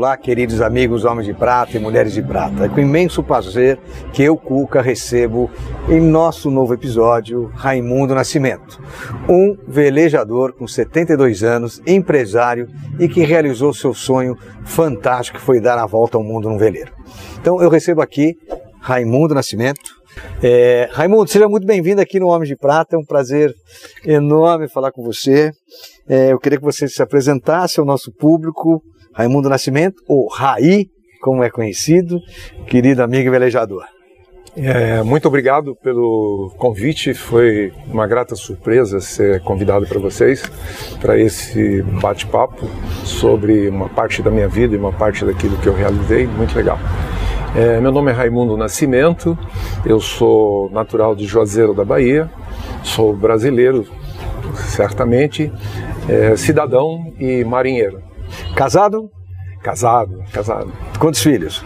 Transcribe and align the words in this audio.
Olá, 0.00 0.16
queridos 0.16 0.62
amigos 0.62 1.04
homens 1.04 1.26
de 1.26 1.34
prata 1.34 1.76
e 1.76 1.78
mulheres 1.78 2.14
de 2.14 2.22
prata. 2.22 2.64
É 2.64 2.68
com 2.70 2.80
imenso 2.80 3.22
prazer 3.22 3.78
que 4.14 4.22
eu, 4.22 4.34
Cuca, 4.34 4.80
recebo 4.80 5.50
em 5.90 6.00
nosso 6.00 6.50
novo 6.50 6.72
episódio 6.72 7.52
Raimundo 7.54 8.14
Nascimento, 8.14 8.82
um 9.28 9.54
velejador 9.68 10.54
com 10.54 10.66
72 10.66 11.42
anos, 11.42 11.82
empresário 11.86 12.66
e 12.98 13.10
que 13.10 13.20
realizou 13.20 13.74
seu 13.74 13.92
sonho 13.92 14.38
fantástico 14.64 15.36
que 15.36 15.44
foi 15.44 15.60
dar 15.60 15.76
a 15.76 15.84
volta 15.84 16.16
ao 16.16 16.24
mundo 16.24 16.48
num 16.48 16.56
veleiro. 16.56 16.94
Então 17.38 17.60
eu 17.60 17.68
recebo 17.68 18.00
aqui 18.00 18.38
Raimundo 18.80 19.34
Nascimento. 19.34 20.00
É, 20.42 20.88
Raimundo, 20.92 21.30
seja 21.30 21.46
muito 21.46 21.66
bem-vindo 21.66 22.00
aqui 22.00 22.18
no 22.18 22.28
Homens 22.28 22.48
de 22.48 22.56
Prata, 22.56 22.96
é 22.96 22.98
um 22.98 23.04
prazer 23.04 23.54
enorme 24.06 24.66
falar 24.66 24.92
com 24.92 25.02
você. 25.02 25.52
É, 26.10 26.32
eu 26.32 26.40
queria 26.40 26.58
que 26.58 26.64
você 26.64 26.88
se 26.88 27.00
apresentasse 27.00 27.78
ao 27.78 27.86
nosso 27.86 28.10
público, 28.12 28.82
Raimundo 29.14 29.48
Nascimento, 29.48 30.02
ou 30.08 30.26
Raí, 30.28 30.88
como 31.22 31.44
é 31.44 31.48
conhecido, 31.48 32.18
querido 32.66 33.00
amigo 33.00 33.28
e 33.28 33.30
velejador. 33.30 33.84
É, 34.56 35.00
muito 35.04 35.28
obrigado 35.28 35.76
pelo 35.76 36.52
convite, 36.58 37.14
foi 37.14 37.72
uma 37.86 38.08
grata 38.08 38.34
surpresa 38.34 38.98
ser 39.00 39.40
convidado 39.42 39.86
para 39.86 40.00
vocês 40.00 40.42
para 41.00 41.16
esse 41.16 41.80
bate-papo 42.02 42.66
sobre 43.04 43.68
uma 43.68 43.88
parte 43.88 44.20
da 44.20 44.32
minha 44.32 44.48
vida 44.48 44.74
e 44.74 44.78
uma 44.78 44.92
parte 44.92 45.24
daquilo 45.24 45.56
que 45.58 45.68
eu 45.68 45.74
realizei, 45.74 46.26
muito 46.26 46.56
legal. 46.56 46.80
É, 47.54 47.80
meu 47.80 47.92
nome 47.92 48.10
é 48.10 48.14
Raimundo 48.14 48.56
Nascimento, 48.56 49.38
eu 49.86 50.00
sou 50.00 50.68
natural 50.70 51.14
de 51.14 51.24
Juazeiro 51.24 51.72
da 51.72 51.84
Bahia, 51.84 52.28
sou 52.82 53.14
brasileiro, 53.14 53.86
certamente, 54.56 55.52
é, 56.10 56.36
cidadão 56.36 57.12
e 57.20 57.44
marinheiro. 57.44 58.02
Casado? 58.56 59.10
Casado, 59.62 60.24
casado. 60.32 60.72
Quantos 60.98 61.22
filhos? 61.22 61.62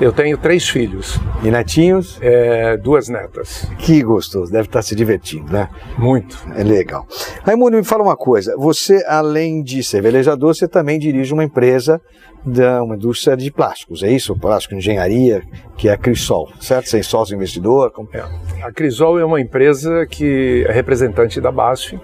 Eu 0.00 0.12
tenho 0.12 0.38
três 0.38 0.66
filhos. 0.66 1.20
E 1.42 1.50
netinhos? 1.50 2.18
É, 2.22 2.76
duas 2.76 3.08
netas. 3.08 3.70
Que 3.78 4.02
gostoso, 4.02 4.50
deve 4.50 4.66
estar 4.66 4.80
se 4.80 4.94
divertindo, 4.94 5.52
né? 5.52 5.68
Muito. 5.98 6.38
É 6.56 6.64
legal. 6.64 7.06
Raimundo, 7.42 7.76
me 7.76 7.84
fala 7.84 8.02
uma 8.02 8.16
coisa. 8.16 8.56
Você, 8.56 9.04
além 9.06 9.62
de 9.62 9.84
ser 9.84 10.00
velejador, 10.00 10.54
você 10.54 10.66
também 10.66 10.98
dirige 10.98 11.34
uma 11.34 11.44
empresa 11.44 12.00
da 12.44 12.82
uma 12.82 12.94
indústria 12.94 13.36
de 13.36 13.50
plásticos, 13.50 14.02
é 14.02 14.10
isso? 14.10 14.36
Plástico 14.36 14.74
engenharia, 14.74 15.42
que 15.76 15.88
é 15.88 15.92
a 15.92 15.96
Crisol, 15.96 16.50
certo? 16.60 16.88
Sem 16.88 17.02
sócio 17.02 17.34
investidor? 17.34 17.90
Como... 17.90 18.08
É. 18.12 18.22
A 18.62 18.72
Crisol 18.72 19.18
é 19.18 19.24
uma 19.24 19.40
empresa 19.40 20.06
que 20.06 20.64
é 20.68 20.72
representante 20.72 21.40
da 21.40 21.50
BASF 21.50 21.98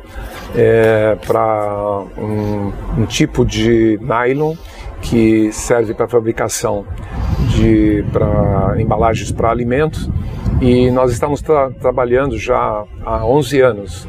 é, 0.57 1.17
para 1.27 2.05
um, 2.17 2.73
um 2.99 3.07
tipo 3.07 3.45
de 3.45 3.99
nylon 4.01 4.55
que 5.01 5.53
serve 5.53 5.95
para 5.95 6.07
fabricação 6.09 6.85
de 7.49 8.05
para 8.13 8.81
embalagens 8.81 9.33
para 9.33 9.51
alimentos. 9.51 10.09
E 10.61 10.91
nós 10.91 11.11
estamos 11.13 11.41
tra 11.41 11.71
trabalhando 11.71 12.39
já 12.39 12.85
há 13.05 13.25
11 13.25 13.61
anos. 13.61 14.09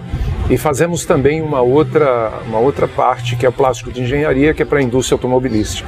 E 0.49 0.57
fazemos 0.57 1.05
também 1.05 1.41
uma 1.41 1.61
outra 1.61 2.31
uma 2.47 2.59
outra 2.59 2.87
parte 2.87 3.35
que 3.35 3.45
é 3.45 3.51
plástico 3.51 3.91
de 3.91 4.01
engenharia 4.01 4.53
que 4.53 4.61
é 4.61 4.65
para 4.65 4.79
a 4.79 4.81
indústria 4.81 5.15
automobilística. 5.15 5.87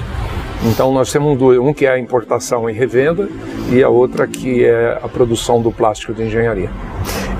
Então 0.65 0.93
nós 0.93 1.11
temos 1.11 1.41
um 1.41 1.73
que 1.73 1.85
é 1.85 1.91
a 1.91 1.99
importação 1.99 2.69
e 2.69 2.73
revenda 2.73 3.27
e 3.69 3.83
a 3.83 3.89
outra 3.89 4.25
que 4.25 4.63
é 4.63 4.97
a 5.03 5.09
produção 5.09 5.61
do 5.61 5.71
plástico 5.71 6.13
de 6.13 6.23
engenharia. 6.23 6.69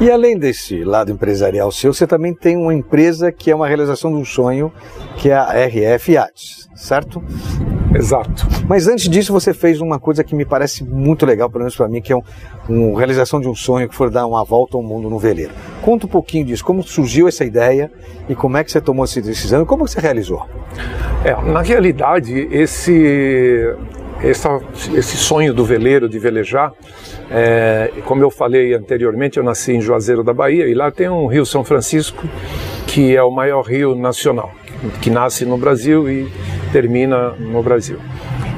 E 0.01 0.11
além 0.11 0.37
desse 0.37 0.83
lado 0.83 1.11
empresarial 1.11 1.71
seu, 1.71 1.93
você 1.93 2.05
também 2.05 2.33
tem 2.33 2.57
uma 2.57 2.73
empresa 2.73 3.31
que 3.31 3.51
é 3.51 3.55
uma 3.55 3.67
realização 3.67 4.11
de 4.11 4.17
um 4.17 4.25
sonho, 4.25 4.71
que 5.17 5.29
é 5.29 5.35
a 5.35 5.65
RF 5.65 6.11
Yachts, 6.11 6.67
certo? 6.75 7.23
Exato. 7.95 8.47
Mas 8.67 8.87
antes 8.87 9.07
disso, 9.07 9.31
você 9.31 9.53
fez 9.53 9.79
uma 9.79 9.99
coisa 9.99 10.23
que 10.23 10.35
me 10.35 10.45
parece 10.45 10.83
muito 10.83 11.25
legal, 11.25 11.49
pelo 11.49 11.59
menos 11.59 11.75
para 11.75 11.87
mim, 11.87 12.01
que 12.01 12.11
é 12.11 12.15
uma 12.15 12.23
um 12.69 12.93
realização 12.95 13.39
de 13.39 13.47
um 13.47 13.55
sonho 13.55 13.89
que 13.89 13.95
foi 13.95 14.09
dar 14.09 14.25
uma 14.25 14.43
volta 14.43 14.77
ao 14.77 14.83
mundo 14.83 15.09
no 15.09 15.19
veleiro. 15.19 15.51
Conta 15.81 16.05
um 16.05 16.09
pouquinho 16.09 16.45
disso, 16.45 16.63
como 16.63 16.81
surgiu 16.81 17.27
essa 17.27 17.43
ideia 17.43 17.91
e 18.27 18.35
como 18.35 18.57
é 18.57 18.63
que 18.63 18.71
você 18.71 18.79
tomou 18.79 19.03
essa 19.03 19.21
decisão 19.21 19.63
e 19.63 19.65
como 19.65 19.87
você 19.87 19.99
realizou? 19.99 20.45
É, 21.23 21.33
na 21.51 21.61
realidade, 21.61 22.47
esse 22.51 23.75
essa, 24.23 24.59
esse 24.93 25.17
sonho 25.17 25.53
do 25.53 25.65
veleiro, 25.65 26.07
de 26.07 26.17
velejar, 26.17 26.73
é, 27.29 27.91
como 28.05 28.23
eu 28.23 28.31
falei 28.31 28.73
anteriormente, 28.73 29.37
eu 29.37 29.43
nasci 29.43 29.73
em 29.73 29.81
Juazeiro 29.81 30.23
da 30.23 30.33
Bahia 30.33 30.67
e 30.67 30.73
lá 30.73 30.89
tem 30.89 31.09
um 31.09 31.27
rio 31.27 31.45
São 31.45 31.63
Francisco, 31.63 32.27
que 32.87 33.15
é 33.15 33.21
o 33.21 33.31
maior 33.31 33.61
rio 33.63 33.95
nacional, 33.95 34.51
que 35.01 35.09
nasce 35.09 35.45
no 35.45 35.57
Brasil 35.57 36.09
e 36.09 36.31
termina 36.71 37.31
no 37.31 37.61
Brasil. 37.61 37.99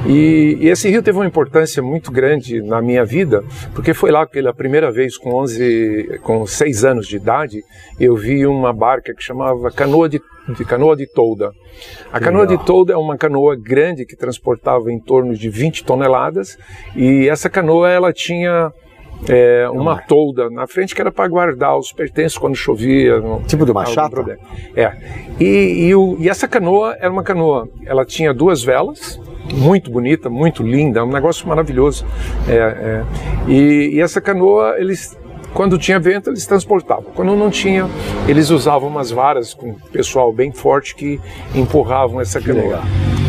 E, 0.08 0.58
e, 0.60 0.68
esse 0.68 0.88
rio 0.88 1.02
teve 1.02 1.18
uma 1.18 1.26
importância 1.26 1.82
muito 1.82 2.12
grande 2.12 2.62
na 2.62 2.80
minha 2.80 3.04
vida, 3.04 3.42
porque 3.74 3.92
foi 3.92 4.12
lá 4.12 4.24
pela 4.24 4.54
primeira 4.54 4.92
vez, 4.92 5.18
com 5.18 5.34
11, 5.34 6.20
com 6.22 6.46
6 6.46 6.84
anos 6.84 7.08
de 7.08 7.16
idade, 7.16 7.64
eu 7.98 8.14
vi 8.14 8.46
uma 8.46 8.72
barca 8.72 9.12
que 9.12 9.22
chamava 9.22 9.68
Canoa 9.72 10.08
de, 10.08 10.20
de 10.48 10.64
Canoa 10.64 10.96
de 10.96 11.06
Tolda. 11.06 11.52
A 12.12 12.20
Canoa 12.20 12.42
Legal. 12.42 12.56
de 12.58 12.64
Tolda 12.64 12.92
é 12.92 12.96
uma 12.96 13.16
canoa 13.16 13.56
grande 13.56 14.04
que 14.04 14.16
transportava 14.16 14.92
em 14.92 14.98
torno 14.98 15.34
de 15.34 15.48
20 15.48 15.84
toneladas, 15.84 16.58
e 16.94 17.28
essa 17.28 17.50
canoa 17.50 17.90
ela 17.90 18.12
tinha 18.12 18.72
é, 19.28 19.68
uma 19.70 20.00
tolda 20.00 20.50
na 20.50 20.66
frente 20.66 20.94
que 20.94 21.00
era 21.00 21.10
para 21.10 21.26
guardar 21.28 21.76
os 21.78 21.92
pertences 21.92 22.36
quando 22.36 22.54
chovia. 22.54 23.20
Tipo 23.46 23.64
de 23.64 23.70
uma 23.70 23.86
chata? 23.86 24.10
Problema. 24.10 24.40
É. 24.74 24.92
E, 25.40 25.86
e, 25.86 25.94
o, 25.94 26.16
e, 26.20 26.28
essa 26.28 26.46
canoa 26.46 26.96
era 26.98 27.10
uma 27.10 27.22
canoa, 27.22 27.68
ela 27.84 28.04
tinha 28.04 28.34
duas 28.34 28.62
velas, 28.62 29.20
muito 29.52 29.90
bonita, 29.90 30.28
muito 30.28 30.62
linda, 30.62 31.04
um 31.04 31.12
negócio 31.12 31.48
maravilhoso. 31.48 32.04
É, 32.48 32.54
é. 32.54 33.04
E, 33.48 33.90
e 33.94 34.00
essa 34.00 34.20
canoa, 34.20 34.76
eles 34.78 35.16
quando 35.56 35.78
tinha 35.78 35.98
vento, 35.98 36.28
eles 36.28 36.46
transportavam. 36.46 37.06
Quando 37.14 37.34
não 37.34 37.48
tinha, 37.48 37.88
eles 38.28 38.50
usavam 38.50 38.90
umas 38.90 39.10
varas 39.10 39.54
com 39.54 39.72
pessoal 39.90 40.30
bem 40.30 40.52
forte 40.52 40.94
que 40.94 41.18
empurravam 41.54 42.20
essa 42.20 42.38
canoa. 42.42 42.82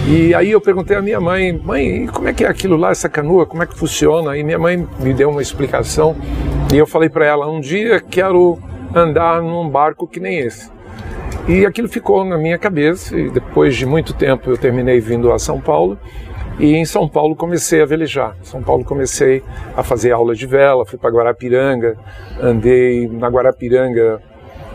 E 0.09 0.35
aí 0.35 0.51
eu 0.51 0.59
perguntei 0.59 0.97
à 0.97 1.01
minha 1.01 1.21
mãe, 1.21 1.53
mãe, 1.53 2.05
como 2.07 2.27
é 2.27 2.33
que 2.33 2.43
é 2.43 2.49
aquilo 2.49 2.75
lá, 2.75 2.91
essa 2.91 3.07
canoa, 3.07 3.45
como 3.45 3.63
é 3.63 3.66
que 3.66 3.77
funciona? 3.77 4.37
E 4.37 4.43
minha 4.43 4.59
mãe 4.59 4.85
me 4.99 5.13
deu 5.13 5.29
uma 5.29 5.41
explicação 5.41 6.17
e 6.73 6.75
eu 6.75 6.85
falei 6.85 7.07
para 7.07 7.25
ela, 7.25 7.49
um 7.49 7.61
dia 7.61 8.01
quero 8.01 8.59
andar 8.93 9.41
num 9.41 9.69
barco 9.69 10.05
que 10.05 10.19
nem 10.19 10.39
esse. 10.39 10.69
E 11.47 11.66
aquilo 11.66 11.87
ficou 11.87 12.25
na 12.25 12.37
minha 12.37 12.57
cabeça 12.57 13.17
e 13.17 13.29
depois 13.29 13.73
de 13.73 13.85
muito 13.85 14.13
tempo 14.13 14.49
eu 14.49 14.57
terminei 14.57 14.99
vindo 14.99 15.31
a 15.31 15.40
São 15.40 15.61
Paulo 15.61 15.97
e 16.59 16.75
em 16.75 16.85
São 16.85 17.07
Paulo 17.07 17.35
comecei 17.35 17.81
a 17.81 17.85
velejar. 17.85 18.35
Em 18.41 18.45
São 18.45 18.61
Paulo 18.63 18.83
comecei 18.83 19.43
a 19.75 19.83
fazer 19.83 20.11
aulas 20.11 20.37
de 20.37 20.45
vela, 20.45 20.85
fui 20.85 20.97
para 20.97 21.09
Guarapiranga, 21.09 21.97
andei 22.41 23.07
na 23.07 23.27
Guarapiranga 23.27 24.21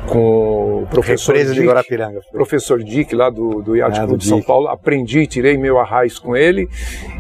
com 0.07 0.83
o 0.83 0.87
professor 0.91 1.37
Dick, 1.37 1.53
de 1.53 1.67
Guarapiranga. 1.67 2.21
professor 2.33 2.83
Dick 2.83 3.15
lá 3.15 3.31
do, 3.31 3.63
do 3.63 3.77
Yacht 3.77 4.01
ah, 4.01 4.07
Clube 4.07 4.19
de 4.19 4.29
São 4.29 4.43
Paulo, 4.43 4.69
aprendi, 4.69 5.27
tirei 5.27 5.57
meu 5.57 5.79
arraiz 5.79 6.19
com 6.19 6.37
ele 6.37 6.69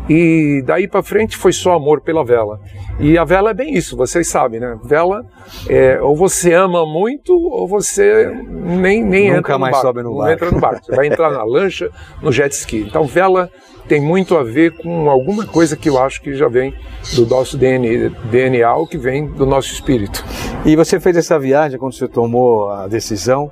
e 0.08 0.62
daí 0.66 0.88
para 0.88 1.02
frente 1.02 1.36
foi 1.36 1.52
só 1.52 1.74
amor 1.74 2.00
pela 2.00 2.24
vela. 2.24 2.58
E 2.98 3.16
a 3.16 3.24
vela 3.24 3.50
é 3.50 3.54
bem 3.54 3.74
isso, 3.74 3.96
vocês 3.96 4.28
sabem, 4.28 4.60
né? 4.60 4.78
Vela, 4.84 5.24
é, 5.68 6.00
ou 6.00 6.16
você 6.16 6.52
ama 6.52 6.84
muito 6.84 7.32
ou 7.32 7.66
você 7.66 8.30
nem, 8.50 9.04
nem 9.04 9.28
Nunca 9.28 9.38
entra 9.38 9.58
mais 9.58 9.76
no 9.76 9.82
barco, 9.82 9.86
sobe 9.86 10.02
no 10.02 10.16
barco. 10.16 10.32
entra 10.32 10.50
no 10.50 10.60
barco. 10.60 10.84
Você 10.84 10.96
vai 10.96 11.06
entrar 11.06 11.30
na 11.30 11.42
lancha, 11.44 11.88
no 12.20 12.32
jet 12.32 12.52
ski. 12.52 12.80
Então 12.88 13.04
vela 13.04 13.48
tem 13.88 14.00
muito 14.00 14.36
a 14.36 14.42
ver 14.42 14.72
com 14.76 15.10
alguma 15.10 15.46
coisa 15.46 15.76
que 15.76 15.88
eu 15.88 16.02
acho 16.02 16.20
que 16.22 16.34
já 16.34 16.48
vem 16.48 16.74
do 17.14 17.26
nosso 17.26 17.56
DNA, 17.56 18.74
ou 18.74 18.86
que 18.86 18.96
vem 18.96 19.26
do 19.26 19.44
nosso 19.44 19.72
espírito. 19.72 20.24
E 20.64 20.76
você 20.76 21.00
fez 21.00 21.16
essa 21.16 21.38
viagem 21.38 21.78
quando 21.78 21.94
você 21.94 22.08
tomou 22.08 22.70
a 22.70 22.86
decisão, 22.86 23.50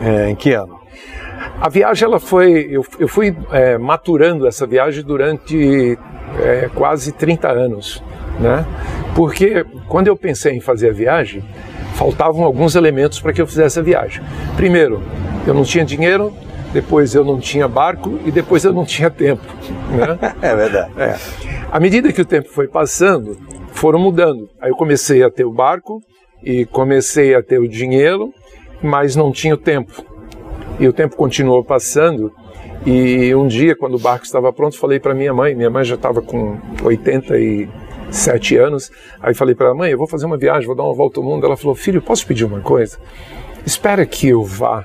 é, 0.00 0.30
em 0.30 0.34
que 0.34 0.52
ano? 0.52 0.78
A 1.60 1.68
viagem, 1.68 2.04
ela 2.04 2.18
foi. 2.18 2.68
Eu, 2.70 2.84
eu 2.98 3.08
fui 3.08 3.36
é, 3.52 3.78
maturando 3.78 4.46
essa 4.46 4.66
viagem 4.66 5.04
durante 5.04 5.98
é, 6.42 6.68
quase 6.74 7.12
30 7.12 7.48
anos, 7.48 8.02
né? 8.40 8.66
Porque 9.14 9.64
quando 9.88 10.08
eu 10.08 10.16
pensei 10.16 10.54
em 10.54 10.60
fazer 10.60 10.90
a 10.90 10.92
viagem, 10.92 11.44
faltavam 11.94 12.44
alguns 12.44 12.74
elementos 12.74 13.20
para 13.20 13.32
que 13.32 13.40
eu 13.40 13.46
fizesse 13.46 13.78
a 13.78 13.82
viagem. 13.82 14.22
Primeiro, 14.56 15.00
eu 15.46 15.54
não 15.54 15.62
tinha 15.62 15.84
dinheiro, 15.84 16.34
depois 16.74 17.14
eu 17.14 17.24
não 17.24 17.38
tinha 17.38 17.68
barco 17.68 18.18
e 18.26 18.32
depois 18.32 18.64
eu 18.64 18.72
não 18.72 18.84
tinha 18.84 19.08
tempo. 19.08 19.44
Né? 19.90 20.34
é 20.42 20.56
verdade. 20.56 20.92
É. 21.00 21.16
À 21.70 21.78
medida 21.78 22.12
que 22.12 22.20
o 22.20 22.24
tempo 22.24 22.48
foi 22.48 22.66
passando, 22.66 23.38
foram 23.70 24.00
mudando. 24.00 24.50
Aí 24.60 24.70
eu 24.70 24.76
comecei 24.76 25.22
a 25.22 25.30
ter 25.30 25.44
o 25.44 25.52
barco 25.52 26.00
e 26.42 26.66
comecei 26.66 27.32
a 27.32 27.42
ter 27.42 27.60
o 27.60 27.68
dinheiro, 27.68 28.34
mas 28.82 29.14
não 29.14 29.30
tinha 29.30 29.54
o 29.54 29.56
tempo. 29.56 30.04
E 30.80 30.88
o 30.88 30.92
tempo 30.92 31.14
continuou 31.14 31.62
passando. 31.62 32.32
E 32.84 33.32
um 33.36 33.46
dia, 33.46 33.76
quando 33.76 33.94
o 33.94 33.98
barco 33.98 34.24
estava 34.24 34.52
pronto, 34.52 34.76
falei 34.76 34.98
para 34.98 35.14
minha 35.14 35.32
mãe. 35.32 35.54
Minha 35.54 35.70
mãe 35.70 35.84
já 35.84 35.94
estava 35.94 36.20
com 36.20 36.58
87 36.82 38.56
anos. 38.56 38.90
Aí 39.22 39.32
falei 39.32 39.54
para 39.54 39.70
a 39.70 39.74
mãe: 39.74 39.92
Eu 39.92 39.98
vou 39.98 40.08
fazer 40.08 40.26
uma 40.26 40.36
viagem, 40.36 40.66
vou 40.66 40.74
dar 40.74 40.82
uma 40.82 40.92
volta 40.92 41.20
ao 41.20 41.24
mundo. 41.24 41.46
Ela 41.46 41.56
falou: 41.56 41.76
Filho, 41.76 42.02
posso 42.02 42.26
pedir 42.26 42.44
uma 42.44 42.60
coisa? 42.60 42.98
Espera 43.64 44.04
que 44.04 44.28
eu 44.28 44.42
vá 44.42 44.84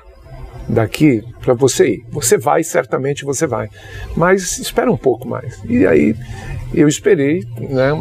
daqui 0.70 1.24
para 1.42 1.54
você 1.54 1.96
ir. 1.96 2.06
Você 2.12 2.38
vai, 2.38 2.64
certamente 2.64 3.26
você 3.26 3.48
vai. 3.48 3.68
Mas 4.16 4.60
espera 4.60 4.92
um 4.92 4.98
pouco 4.98 5.28
mais. 5.28 5.60
E 5.68 5.86
aí 5.86 6.16
eu 6.74 6.88
esperei, 6.88 7.44
né? 7.58 7.92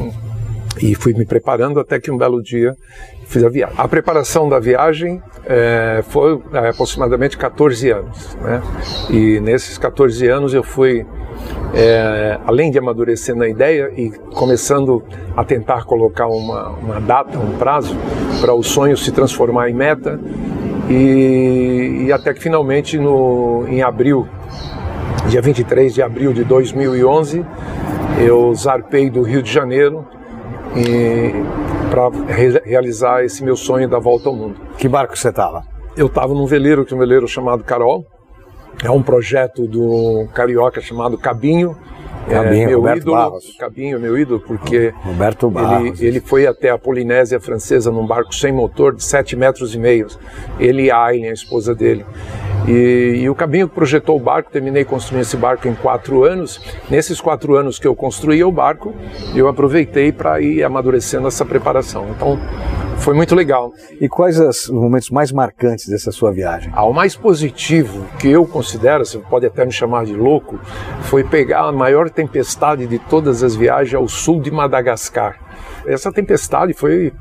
E 0.81 0.95
fui 0.95 1.13
me 1.15 1.25
preparando 1.25 1.81
até 1.81 1.99
que 1.99 2.11
um 2.11 2.17
belo 2.17 2.41
dia 2.43 2.77
fiz 3.27 3.43
a 3.43 3.49
viagem. 3.49 3.75
A 3.77 3.89
preparação 3.89 4.49
da 4.49 4.61
viagem 4.61 5.21
é, 5.45 6.03
foi 6.09 6.41
é, 6.53 6.69
aproximadamente 6.69 7.37
14 7.37 7.91
anos, 7.91 8.37
né? 8.37 8.63
E 9.11 9.41
nesses 9.41 9.77
14 9.77 10.27
anos 10.29 10.55
eu 10.55 10.63
fui, 10.63 11.05
é, 11.75 12.39
além 12.47 12.71
de 12.71 12.79
amadurecer 12.79 13.35
na 13.35 13.49
ideia 13.49 13.91
e 13.97 14.11
começando 14.35 15.03
a 15.37 15.45
tentar 15.45 15.85
colocar 15.85 16.29
uma, 16.29 16.69
uma 16.71 17.01
data, 17.01 17.39
um 17.39 17.57
prazo 17.59 17.97
para 18.41 18.55
o 18.55 18.63
sonho 18.63 18.97
se 18.97 19.11
transformar 19.11 19.69
em 19.69 19.75
meta, 19.75 20.19
e, 20.89 22.07
e 22.07 22.13
até 22.13 22.33
que 22.33 22.41
finalmente 22.41 22.99
no, 22.99 23.67
em 23.69 23.83
abril, 23.83 24.29
dia 25.29 25.43
23 25.43 25.95
de 25.95 26.03
abril 26.03 26.33
de 26.33 26.45
2011, 26.45 27.45
eu 28.21 28.55
zarpei 28.55 29.11
do 29.11 29.23
Rio 29.23 29.43
de 29.43 29.53
Janeiro 29.53 30.07
para 31.91 32.09
re 32.35 32.61
realizar 32.65 33.25
esse 33.25 33.43
meu 33.45 33.57
sonho 33.57 33.89
da 33.89 33.99
volta 33.99 34.29
ao 34.29 34.35
mundo. 34.35 34.57
Que 34.77 34.89
barco 34.89 35.17
você 35.17 35.29
estava? 35.29 35.65
Eu 35.97 36.07
estava 36.07 36.33
num 36.35 36.47
veleiro, 36.47 36.85
que 36.85 36.93
é 36.93 36.97
um 36.97 37.01
veleiro 37.01 37.27
chamado 37.27 37.65
Carol. 37.65 38.07
É 38.83 38.91
um 38.91 39.03
projeto 39.03 39.67
do 39.67 40.29
carioca 40.33 40.81
chamado 40.81 41.19
Cabinho. 41.19 41.77
Cabinho, 42.29 42.63
é, 42.63 42.67
meu 42.67 42.79
Roberto 42.79 43.01
ídolo, 43.03 43.17
Barros. 43.17 43.57
Cabinho 43.59 44.01
meu 44.01 44.19
ídolo, 44.19 44.41
porque 44.41 44.93
Roberto 45.03 45.51
Barros. 45.51 46.01
ele, 46.01 46.09
ele 46.09 46.21
foi 46.21 46.47
até 46.47 46.71
a 46.71 46.79
Polinésia 46.79 47.41
Francesa 47.41 47.91
num 47.91 48.07
barco 48.07 48.35
sem 48.35 48.53
motor 48.53 48.95
de 48.95 49.05
7 49.05 49.37
metros 49.37 49.75
e 49.75 49.79
meio. 49.79 50.07
Ele 50.59 50.85
e 50.85 50.91
a 50.91 50.99
Aileen, 51.05 51.31
a 51.31 51.33
esposa 51.33 51.75
dele. 51.75 52.05
E, 52.69 53.23
e, 53.23 53.31
o 53.31 53.35
Cabinho 53.35 53.67
projetou 53.67 54.15
o 54.17 54.21
barco, 54.21 54.51
terminei 54.51 54.85
construindo 54.85 55.23
esse 55.23 55.39
barco 55.39 55.67
em 55.67 55.75
quatro 55.75 56.23
anos. 56.23 56.61
Nesses 56.91 57.19
quatro 57.19 57.57
anos 57.57 57.79
que 57.79 57.87
eu 57.87 57.97
construía 57.97 58.47
o 58.47 58.53
barco, 58.53 58.95
eu 59.35 59.49
aproveitei 59.49 60.13
para 60.13 60.39
ir 60.43 60.63
amadurecendo 60.63 61.27
essa 61.27 61.47
preparação. 61.47 62.11
Então, 62.11 62.39
foi 62.99 63.15
muito 63.15 63.35
legal. 63.35 63.73
E 63.99 64.07
quais 64.07 64.39
os 64.39 64.69
momentos 64.69 65.09
mais 65.09 65.33
marcantes 65.33 65.89
dessa 65.89 66.13
sua 66.13 66.31
viagem? 66.31 66.71
Ah, 66.75 66.85
o 66.85 66.93
mais 66.93 67.17
positivo 67.17 68.07
que 68.19 68.29
eu 68.29 68.45
considero, 68.45 69.07
você 69.07 69.17
pode 69.17 69.47
até 69.47 69.65
me 69.65 69.73
chamar 69.73 70.05
de 70.05 70.13
louco, 70.15 70.61
foi 71.05 71.25
pegar 71.25 71.63
a 71.63 71.73
maior 71.73 72.11
tempestade 72.11 72.87
de 72.87 72.99
todas 72.99 73.43
as 73.43 73.57
viagens 73.57 73.95
ao 73.95 74.07
sul 74.07 74.43
de 74.43 74.51
Madagascar. 74.51 75.39
Essa 75.87 76.13
tempestade 76.13 76.75
foi. 76.75 77.15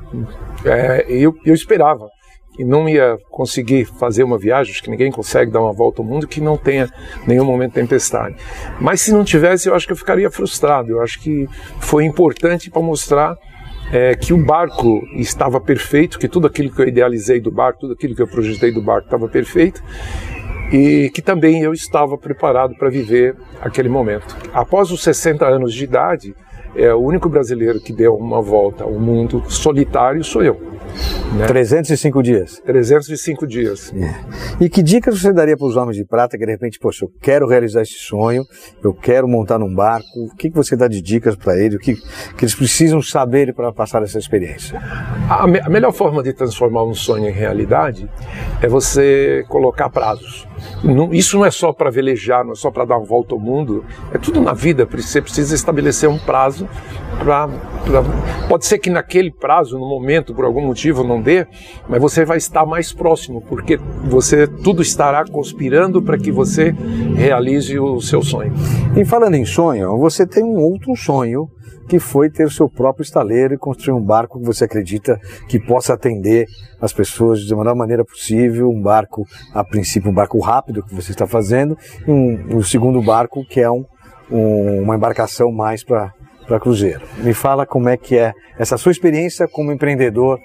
É, 0.62 1.06
eu, 1.08 1.34
eu 1.42 1.54
esperava 1.54 2.10
e 2.58 2.64
não 2.64 2.88
ia 2.88 3.18
conseguir 3.30 3.84
fazer 3.84 4.24
uma 4.24 4.36
viagem, 4.36 4.72
acho 4.72 4.82
que 4.82 4.90
ninguém 4.90 5.10
consegue 5.10 5.50
dar 5.50 5.60
uma 5.60 5.72
volta 5.72 6.02
ao 6.02 6.06
mundo 6.06 6.26
que 6.26 6.40
não 6.40 6.56
tenha 6.56 6.90
nenhum 7.26 7.44
momento 7.44 7.70
de 7.70 7.80
tempestade. 7.80 8.36
Mas 8.80 9.00
se 9.00 9.12
não 9.12 9.24
tivesse, 9.24 9.68
eu 9.68 9.74
acho 9.74 9.86
que 9.86 9.92
eu 9.92 9.96
ficaria 9.96 10.30
frustrado. 10.30 10.90
Eu 10.90 11.00
acho 11.00 11.20
que 11.20 11.48
foi 11.78 12.04
importante 12.04 12.70
para 12.70 12.82
mostrar 12.82 13.36
é, 13.92 14.14
que 14.14 14.32
o 14.32 14.44
barco 14.44 15.00
estava 15.14 15.60
perfeito, 15.60 16.18
que 16.18 16.28
tudo 16.28 16.46
aquilo 16.46 16.70
que 16.70 16.82
eu 16.82 16.88
idealizei 16.88 17.40
do 17.40 17.50
barco, 17.50 17.80
tudo 17.80 17.92
aquilo 17.92 18.14
que 18.14 18.22
eu 18.22 18.28
projetei 18.28 18.72
do 18.72 18.82
barco 18.82 19.06
estava 19.06 19.28
perfeito 19.28 19.82
e 20.72 21.10
que 21.14 21.22
também 21.22 21.62
eu 21.62 21.72
estava 21.72 22.18
preparado 22.18 22.74
para 22.74 22.90
viver 22.90 23.34
aquele 23.60 23.88
momento. 23.88 24.36
Após 24.52 24.90
os 24.90 25.02
60 25.02 25.46
anos 25.46 25.72
de 25.72 25.84
idade, 25.84 26.34
é, 26.78 26.94
o 26.94 27.00
único 27.00 27.28
brasileiro 27.28 27.80
que 27.80 27.92
deu 27.92 28.14
uma 28.14 28.40
volta 28.40 28.84
ao 28.84 28.92
mundo 28.92 29.42
solitário 29.48 30.22
sou 30.22 30.42
eu. 30.42 30.78
Né? 31.34 31.46
305 31.46 32.22
dias. 32.22 32.62
305 32.64 33.46
dias. 33.46 33.92
É. 33.94 34.64
E 34.64 34.68
que 34.68 34.82
dicas 34.82 35.20
você 35.20 35.32
daria 35.32 35.56
para 35.56 35.66
os 35.66 35.76
homens 35.76 35.96
de 35.96 36.04
prata 36.04 36.38
que 36.38 36.46
de 36.46 36.50
repente, 36.50 36.78
poxa, 36.78 37.04
eu 37.04 37.10
quero 37.20 37.46
realizar 37.46 37.82
esse 37.82 37.98
sonho, 37.98 38.44
eu 38.82 38.94
quero 38.94 39.28
montar 39.28 39.58
num 39.58 39.72
barco? 39.74 40.06
O 40.16 40.34
que, 40.36 40.50
que 40.50 40.56
você 40.56 40.76
dá 40.76 40.88
de 40.88 41.02
dicas 41.02 41.36
para 41.36 41.58
eles? 41.58 41.76
O 41.76 41.78
que, 41.78 41.94
que 41.94 42.44
eles 42.44 42.54
precisam 42.54 43.02
saber 43.02 43.54
para 43.54 43.72
passar 43.72 44.02
essa 44.02 44.18
experiência? 44.18 44.80
A, 45.28 45.46
me 45.46 45.60
a 45.60 45.68
melhor 45.68 45.92
forma 45.92 46.22
de 46.22 46.32
transformar 46.32 46.84
um 46.84 46.94
sonho 46.94 47.28
em 47.28 47.32
realidade 47.32 48.08
é 48.62 48.68
você 48.68 49.44
colocar 49.48 49.90
prazos. 49.90 50.46
Não, 50.82 51.12
isso 51.12 51.38
não 51.38 51.44
é 51.44 51.50
só 51.50 51.72
para 51.72 51.90
velejar, 51.90 52.44
não 52.44 52.52
é 52.52 52.56
só 52.56 52.70
para 52.70 52.84
dar 52.84 52.96
uma 52.96 53.06
volta 53.06 53.34
ao 53.34 53.40
mundo, 53.40 53.84
é 54.12 54.18
tudo 54.18 54.40
na 54.40 54.52
vida. 54.52 54.86
Você 54.90 55.20
precisa 55.20 55.54
estabelecer 55.54 56.08
um 56.08 56.18
prazo 56.18 56.67
para. 57.18 57.48
Pode 58.48 58.66
ser 58.66 58.78
que 58.78 58.90
naquele 58.90 59.30
prazo, 59.30 59.78
no 59.78 59.88
momento, 59.88 60.34
por 60.34 60.44
algum 60.44 60.60
motivo, 60.60 61.02
não 61.02 61.20
dê, 61.20 61.46
mas 61.88 62.00
você 62.00 62.24
vai 62.24 62.38
estar 62.38 62.64
mais 62.66 62.92
próximo, 62.92 63.42
porque 63.42 63.78
você 64.04 64.46
tudo 64.46 64.82
estará 64.82 65.24
conspirando 65.24 66.02
para 66.02 66.18
que 66.18 66.30
você 66.30 66.74
realize 67.16 67.78
o 67.78 68.00
seu 68.00 68.22
sonho. 68.22 68.52
E 68.96 69.04
falando 69.04 69.34
em 69.34 69.44
sonho, 69.44 69.96
você 69.98 70.26
tem 70.26 70.44
um 70.44 70.56
outro 70.56 70.94
sonho 70.96 71.48
que 71.88 71.98
foi 71.98 72.28
ter 72.28 72.44
o 72.44 72.50
seu 72.50 72.68
próprio 72.68 73.02
estaleiro 73.02 73.54
e 73.54 73.58
construir 73.58 73.94
um 73.94 74.04
barco 74.04 74.38
que 74.38 74.44
você 74.44 74.64
acredita 74.64 75.18
que 75.48 75.58
possa 75.58 75.94
atender 75.94 76.46
as 76.80 76.92
pessoas 76.92 77.46
da 77.48 77.56
melhor 77.56 77.74
maneira 77.74 78.04
possível, 78.04 78.68
um 78.68 78.80
barco, 78.80 79.26
a 79.54 79.64
princípio, 79.64 80.10
um 80.10 80.14
barco 80.14 80.38
rápido 80.38 80.82
que 80.82 80.94
você 80.94 81.10
está 81.12 81.26
fazendo, 81.26 81.76
e 82.06 82.10
um, 82.10 82.58
um 82.58 82.62
segundo 82.62 83.00
barco 83.00 83.44
que 83.44 83.60
é 83.60 83.70
um, 83.70 83.84
um, 84.30 84.82
uma 84.82 84.96
embarcação 84.96 85.50
mais 85.50 85.82
para 85.82 86.12
cruzeiro. 86.60 87.00
Me 87.18 87.34
fala 87.34 87.66
como 87.66 87.88
é 87.88 87.96
que 87.96 88.16
é 88.16 88.32
essa 88.58 88.76
sua 88.76 88.92
experiência 88.92 89.48
como 89.48 89.72
empreendedor 89.72 90.38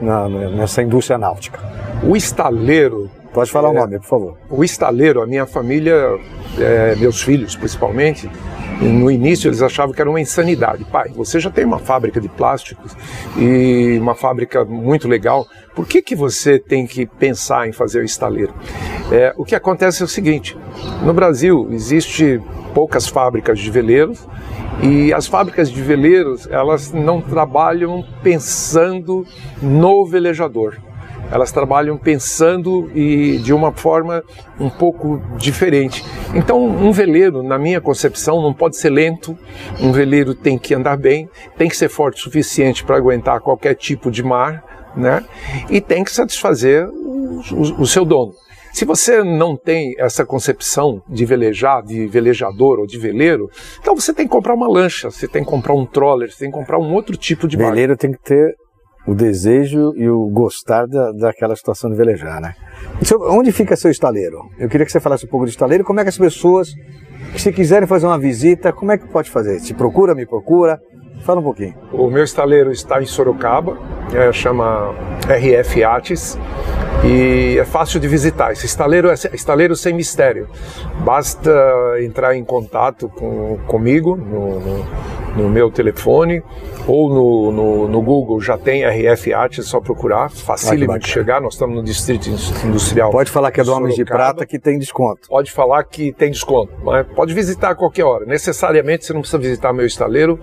na, 0.00 0.28
nessa 0.28 0.82
indústria 0.82 1.18
náutica. 1.18 1.58
O 2.04 2.16
estaleiro 2.16 3.10
Pode 3.32 3.50
falar 3.50 3.68
é, 3.68 3.70
o 3.70 3.74
nome, 3.74 3.98
por 3.98 4.06
favor. 4.06 4.38
O 4.48 4.64
estaleiro, 4.64 5.22
a 5.22 5.26
minha 5.26 5.46
família, 5.46 6.18
é, 6.58 6.96
meus 6.96 7.22
filhos 7.22 7.54
principalmente, 7.54 8.28
no 8.80 9.10
início 9.10 9.48
eles 9.48 9.62
achavam 9.62 9.94
que 9.94 10.00
era 10.00 10.10
uma 10.10 10.20
insanidade. 10.20 10.84
Pai, 10.84 11.10
você 11.14 11.38
já 11.38 11.50
tem 11.50 11.64
uma 11.64 11.78
fábrica 11.78 12.20
de 12.20 12.28
plásticos 12.28 12.96
e 13.36 13.98
uma 14.00 14.14
fábrica 14.14 14.64
muito 14.64 15.06
legal, 15.06 15.46
por 15.74 15.86
que, 15.86 16.02
que 16.02 16.16
você 16.16 16.58
tem 16.58 16.86
que 16.86 17.06
pensar 17.06 17.68
em 17.68 17.72
fazer 17.72 18.00
o 18.00 18.04
estaleiro? 18.04 18.52
É, 19.12 19.32
o 19.36 19.44
que 19.44 19.54
acontece 19.54 20.02
é 20.02 20.04
o 20.04 20.08
seguinte, 20.08 20.56
no 21.04 21.12
Brasil 21.12 21.68
existe 21.70 22.40
poucas 22.74 23.06
fábricas 23.06 23.58
de 23.58 23.70
veleiros 23.70 24.26
e 24.82 25.12
as 25.12 25.26
fábricas 25.26 25.70
de 25.70 25.82
veleiros 25.82 26.46
elas 26.50 26.92
não 26.92 27.20
trabalham 27.20 28.04
pensando 28.22 29.26
no 29.60 30.06
velejador 30.06 30.78
elas 31.30 31.52
trabalham 31.52 31.96
pensando 31.96 32.90
e 32.94 33.38
de 33.38 33.52
uma 33.52 33.72
forma 33.72 34.22
um 34.58 34.68
pouco 34.68 35.22
diferente. 35.36 36.04
Então, 36.34 36.62
um 36.64 36.90
veleiro, 36.90 37.42
na 37.42 37.58
minha 37.58 37.80
concepção, 37.80 38.42
não 38.42 38.52
pode 38.52 38.76
ser 38.76 38.90
lento, 38.90 39.38
um 39.80 39.92
veleiro 39.92 40.34
tem 40.34 40.58
que 40.58 40.74
andar 40.74 40.96
bem, 40.96 41.30
tem 41.56 41.68
que 41.68 41.76
ser 41.76 41.88
forte 41.88 42.20
o 42.20 42.24
suficiente 42.24 42.84
para 42.84 42.96
aguentar 42.96 43.40
qualquer 43.40 43.74
tipo 43.74 44.10
de 44.10 44.22
mar, 44.22 44.64
né? 44.96 45.24
E 45.68 45.80
tem 45.80 46.02
que 46.02 46.10
satisfazer 46.10 46.88
o, 46.88 47.40
o, 47.52 47.82
o 47.82 47.86
seu 47.86 48.04
dono. 48.04 48.34
Se 48.72 48.84
você 48.84 49.22
não 49.22 49.56
tem 49.56 49.94
essa 49.98 50.24
concepção 50.24 51.02
de 51.08 51.24
velejar, 51.24 51.82
de 51.82 52.06
velejador 52.06 52.78
ou 52.78 52.86
de 52.86 52.98
veleiro, 52.98 53.48
então 53.80 53.94
você 53.94 54.12
tem 54.12 54.26
que 54.26 54.32
comprar 54.32 54.54
uma 54.54 54.68
lancha, 54.68 55.10
você 55.10 55.26
tem 55.26 55.44
que 55.44 55.50
comprar 55.50 55.74
um 55.74 55.84
troller, 55.84 56.30
você 56.30 56.38
tem 56.38 56.50
que 56.50 56.56
comprar 56.56 56.78
um 56.78 56.92
outro 56.94 57.16
tipo 57.16 57.48
de 57.48 57.56
barco. 57.56 57.72
Veleiro 57.72 57.96
tem 57.96 58.12
que 58.12 58.22
ter 58.22 58.54
o 59.06 59.14
desejo 59.14 59.92
e 59.96 60.08
o 60.08 60.26
gostar 60.28 60.86
da, 60.86 61.10
daquela 61.12 61.56
situação 61.56 61.90
de 61.90 61.96
velejar, 61.96 62.40
né? 62.40 62.54
onde 63.28 63.50
fica 63.50 63.74
seu 63.76 63.90
estaleiro? 63.90 64.38
Eu 64.58 64.68
queria 64.68 64.86
que 64.86 64.92
você 64.92 65.00
falasse 65.00 65.24
um 65.24 65.28
pouco 65.28 65.46
do 65.46 65.50
estaleiro, 65.50 65.84
como 65.84 66.00
é 66.00 66.02
que 66.02 66.10
as 66.10 66.18
pessoas, 66.18 66.72
se 67.36 67.52
quiserem 67.52 67.88
fazer 67.88 68.06
uma 68.06 68.18
visita, 68.18 68.72
como 68.72 68.92
é 68.92 68.98
que 68.98 69.08
pode 69.08 69.30
fazer? 69.30 69.58
Se 69.58 69.74
procura, 69.74 70.14
me 70.14 70.26
procura, 70.26 70.78
Fala 71.22 71.40
um 71.40 71.44
pouquinho. 71.44 71.74
O 71.92 72.10
meu 72.10 72.24
estaleiro 72.24 72.72
está 72.72 73.02
em 73.02 73.06
Sorocaba, 73.06 73.78
é, 74.14 74.32
chama 74.32 74.94
RF 75.28 75.84
Atis 75.84 76.38
e 77.04 77.56
é 77.58 77.64
fácil 77.64 77.98
de 77.98 78.06
visitar. 78.06 78.52
Esse 78.52 78.66
estaleiro 78.66 79.08
é 79.08 79.14
estaleiro 79.32 79.74
sem 79.74 79.94
mistério. 79.94 80.48
Basta 81.04 81.50
entrar 82.02 82.36
em 82.36 82.44
contato 82.44 83.08
com, 83.08 83.58
comigo 83.66 84.16
no, 84.16 84.60
no, 84.60 84.86
no 85.36 85.48
meu 85.48 85.70
telefone 85.70 86.42
ou 86.86 87.08
no, 87.08 87.52
no, 87.52 87.88
no, 87.88 88.02
Google 88.02 88.40
já 88.40 88.58
tem 88.58 88.84
RF 88.84 89.32
é 89.32 89.62
só 89.62 89.80
procurar, 89.80 90.30
facílimo 90.30 90.92
ah, 90.92 90.98
de 90.98 91.06
chegar, 91.06 91.40
nós 91.40 91.54
estamos 91.54 91.76
no 91.76 91.82
Distrito 91.82 92.28
Industrial. 92.64 93.10
Pode 93.10 93.30
falar 93.30 93.50
que 93.50 93.60
é 93.60 93.64
do 93.64 93.72
Homens 93.72 93.94
de 93.94 94.04
Prata 94.04 94.44
que 94.44 94.58
tem 94.58 94.78
desconto. 94.78 95.28
Pode 95.28 95.52
falar 95.52 95.84
que 95.84 96.12
tem 96.12 96.30
desconto, 96.30 96.72
mas 96.82 97.06
pode 97.14 97.32
visitar 97.32 97.70
a 97.70 97.74
qualquer 97.74 98.04
hora. 98.04 98.26
Necessariamente 98.26 99.04
você 99.04 99.12
não 99.12 99.20
precisa 99.20 99.38
visitar 99.38 99.72
meu 99.72 99.86
estaleiro 99.86 100.38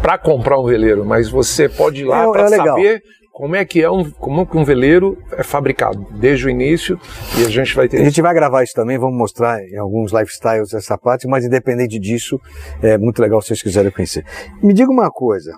para 0.00 0.16
comprar 0.16 0.58
um 0.58 0.64
veleiro, 0.64 1.04
mas 1.04 1.28
você 1.28 1.68
pode 1.68 2.02
ir 2.02 2.04
lá 2.04 2.24
é, 2.24 2.30
para 2.30 2.42
é 2.42 2.48
saber 2.48 3.02
como 3.40 3.56
é 3.56 3.64
que 3.64 3.82
é 3.82 3.90
um, 3.90 4.10
como 4.10 4.46
que 4.46 4.54
um 4.54 4.64
veleiro 4.64 5.16
é 5.32 5.42
fabricado 5.42 6.06
desde 6.10 6.46
o 6.46 6.50
início 6.50 7.00
e 7.38 7.46
a 7.46 7.48
gente 7.48 7.74
vai 7.74 7.88
ter. 7.88 7.98
A 7.98 8.04
gente 8.04 8.20
vai 8.20 8.34
gravar 8.34 8.62
isso 8.62 8.74
também, 8.74 8.98
vamos 8.98 9.16
mostrar 9.16 9.58
em 9.64 9.78
alguns 9.78 10.12
lifestyles 10.12 10.74
essa 10.74 10.98
parte, 10.98 11.26
mas 11.26 11.46
independente 11.46 11.98
disso, 11.98 12.38
é 12.82 12.98
muito 12.98 13.22
legal 13.22 13.40
se 13.40 13.48
vocês 13.48 13.62
quiserem 13.62 13.90
conhecer. 13.90 14.26
Me 14.62 14.74
diga 14.74 14.90
uma 14.90 15.10
coisa, 15.10 15.54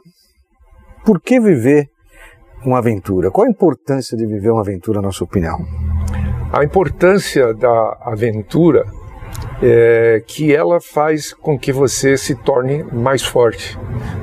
por 1.05 1.21
que 1.21 1.41
viver 1.41 1.89
uma 2.65 2.79
aventura? 2.79 3.33
Qual 3.33 3.49
a 3.49 3.51
importância 3.51 4.17
de 4.17 4.27
viver 4.27 4.53
uma 4.53 4.61
aventura, 4.61 5.03
na 5.03 5.11
sua 5.11 5.25
opinião? 5.25 5.59
A 6.53 6.63
importância 6.63 7.53
da 7.53 7.99
aventura 8.03 8.85
é 9.63 10.23
que 10.27 10.55
ela 10.55 10.81
faz 10.81 11.33
com 11.33 11.57
que 11.57 11.73
você 11.73 12.17
se 12.17 12.35
torne 12.35 12.83
mais 12.83 13.23
forte. 13.23 13.79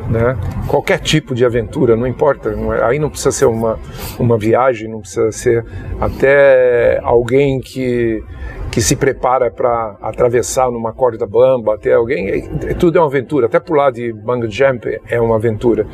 Né? 0.09 0.37
Qualquer 0.67 0.99
tipo 0.99 1.33
de 1.33 1.45
aventura, 1.45 1.95
não 1.95 2.05
importa. 2.05 2.51
Não 2.51 2.73
é, 2.73 2.83
aí 2.83 2.99
não 2.99 3.09
precisa 3.09 3.31
ser 3.31 3.45
uma, 3.45 3.79
uma 4.19 4.37
viagem, 4.37 4.89
não 4.89 4.99
precisa 4.99 5.31
ser 5.31 5.65
até 6.01 6.99
alguém 7.03 7.61
que, 7.61 8.21
que 8.69 8.81
se 8.81 8.95
prepara 8.95 9.49
para 9.49 9.97
atravessar 10.01 10.69
numa 10.69 10.91
corda 10.91 11.25
bamba, 11.25 11.75
até 11.75 11.93
alguém. 11.93 12.49
É, 12.67 12.73
tudo 12.73 12.97
é 12.97 13.01
uma 13.01 13.07
aventura. 13.07 13.45
Até 13.45 13.59
pular 13.59 13.91
de 13.91 14.11
bungee 14.11 14.51
jump 14.51 14.99
é 15.07 15.21
uma 15.21 15.35
aventura. 15.35 15.87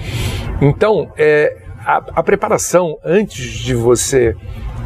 Então, 0.62 1.12
é, 1.18 1.56
a, 1.86 1.98
a 2.16 2.24
preparação 2.24 2.98
antes 3.04 3.44
de 3.44 3.76
você 3.76 4.36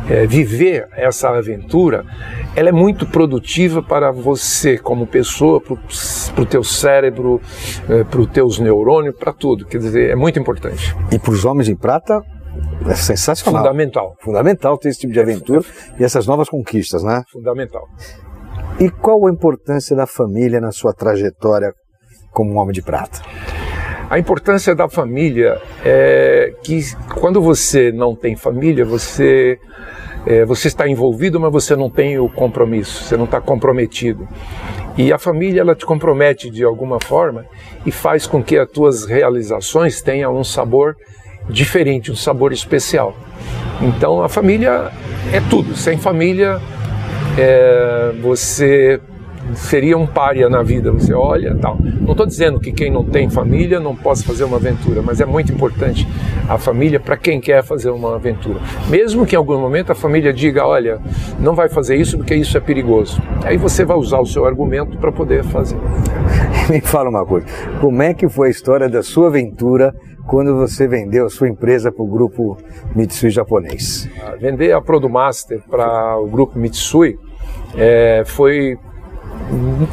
é, 0.10 0.26
viver 0.26 0.88
essa 0.94 1.30
aventura, 1.30 2.04
ela 2.56 2.70
é 2.70 2.72
muito 2.72 3.06
produtiva 3.06 3.82
para 3.82 4.12
você 4.12 4.78
como 4.78 5.06
pessoa, 5.06 5.62
para 5.62 5.74
o 6.42 6.46
teu 6.46 6.64
cérebro, 6.64 7.40
é, 7.88 8.04
para 8.04 8.20
os 8.20 8.28
teus 8.28 8.60
neurônios, 8.60 9.16
para 9.16 9.32
tudo. 9.32 9.66
Quer 9.66 9.78
dizer, 9.78 10.10
é 10.10 10.16
muito 10.16 10.40
importante. 10.40 10.96
E 11.12 11.20
para 11.20 11.32
os 11.32 11.46
homens 11.46 11.70
em 11.70 11.76
prata, 11.76 12.22
é 12.88 12.96
sensacional. 12.96 13.64
Fundamental. 13.64 14.16
Fundamental 14.20 14.78
ter 14.78 14.90
esse 14.90 15.00
tipo 15.00 15.14
de 15.14 15.20
aventura 15.20 15.62
é. 15.62 16.02
e 16.02 16.04
essas 16.04 16.26
novas 16.26 16.50
conquistas, 16.50 17.04
né? 17.04 17.24
Fundamental. 17.32 17.84
E 18.80 18.90
qual 18.90 19.28
a 19.28 19.32
importância 19.32 19.96
da 19.96 20.08
família 20.08 20.60
na 20.60 20.72
sua 20.72 20.94
trajetória 20.94 21.74
como 22.32 22.54
um 22.54 22.58
homem 22.58 22.74
de 22.74 22.82
prata? 22.82 23.20
A 24.10 24.18
importância 24.18 24.74
da 24.74 24.90
família 24.90 25.62
é 25.86 26.54
que 26.64 26.80
quando 27.14 27.40
você 27.42 27.92
não 27.92 28.16
tem 28.16 28.36
família, 28.36 28.84
você 28.84 29.60
é, 30.26 30.44
você 30.46 30.68
está 30.68 30.88
envolvido, 30.88 31.40
mas 31.40 31.52
você 31.52 31.76
não 31.76 31.90
tem 31.90 32.18
o 32.18 32.28
compromisso, 32.28 33.04
você 33.04 33.16
não 33.16 33.26
está 33.26 33.40
comprometido. 33.40 34.28
E 34.98 35.14
a 35.14 35.18
família 35.18 35.62
ela 35.62 35.76
te 35.76 35.86
compromete 35.86 36.50
de 36.50 36.64
alguma 36.64 37.00
forma 37.00 37.46
e 37.86 37.92
faz 37.92 38.28
com 38.28 38.44
que 38.44 38.58
as 38.58 38.70
tuas 38.70 39.06
realizações 39.06 40.02
tenham 40.02 40.36
um 40.36 40.44
sabor 40.44 40.98
diferente, 41.48 42.12
um 42.12 42.16
sabor 42.16 42.52
especial. 42.52 43.16
Então 43.82 44.22
a 44.22 44.28
família 44.28 44.92
é 45.32 45.40
tudo. 45.50 45.76
Sem 45.76 45.98
família 45.98 46.60
é, 47.38 48.12
você 48.22 49.00
seria 49.56 49.98
um 49.98 50.08
pária 50.08 50.50
na 50.50 50.62
vida. 50.62 50.92
Você 50.92 51.14
olha, 51.14 51.56
tal. 51.56 51.78
Não 52.02 52.12
estou 52.12 52.26
dizendo 52.26 52.60
que 52.60 52.72
quem 52.72 52.92
não 52.92 53.04
tem 53.04 53.30
família 53.30 53.80
não 53.80 53.96
possa 53.96 54.24
fazer 54.24 54.44
uma 54.44 54.58
aventura, 54.58 55.02
mas 55.02 55.22
é 55.22 55.26
muito 55.26 55.52
importante 55.52 56.08
a 56.48 56.58
família 56.58 57.00
para 57.00 57.18
quem 57.18 57.40
quer 57.40 57.64
fazer 57.64 57.90
uma 57.90 58.16
aventura. 58.16 58.60
Mesmo 58.90 59.26
que 59.26 59.36
em 59.36 59.38
algum 59.38 59.60
momento 59.60 59.92
a 59.92 59.96
família 59.96 60.34
diga, 60.34 60.66
olha, 60.66 61.00
não 61.40 61.56
vai 61.56 61.70
fazer 61.70 61.96
isso 61.96 62.18
porque 62.18 62.36
isso 62.36 62.58
é 62.58 62.60
perigoso. 62.60 63.22
Aí 63.44 63.58
você 63.58 63.86
vai 63.86 63.98
usar 63.98 64.20
o 64.20 64.26
seu 64.26 64.46
argumento 64.46 64.98
para 64.98 65.12
poder 65.12 65.44
fazer. 65.44 65.78
Me 66.70 66.82
fala 66.82 67.10
uma 67.10 67.26
coisa, 67.26 67.48
como 67.80 68.02
é 68.02 68.14
que 68.14 68.28
foi 68.28 68.48
a 68.48 68.52
história 68.52 68.90
da 68.90 69.04
sua 69.04 69.28
aventura 69.28 69.94
quando 70.28 70.56
você 70.56 70.88
vendeu 70.88 71.26
a 71.26 71.30
sua 71.30 71.50
empresa 71.50 71.92
para 71.92 72.04
o 72.04 72.08
grupo 72.08 72.58
Mitsui 72.96 73.32
japonês? 73.32 74.08
Vender 74.40 74.72
a 74.74 74.82
Produmaster 74.82 75.62
para 75.68 76.18
o 76.18 76.28
grupo 76.28 76.58
Mitsui 76.58 77.18
é, 77.76 78.24
foi 78.26 78.78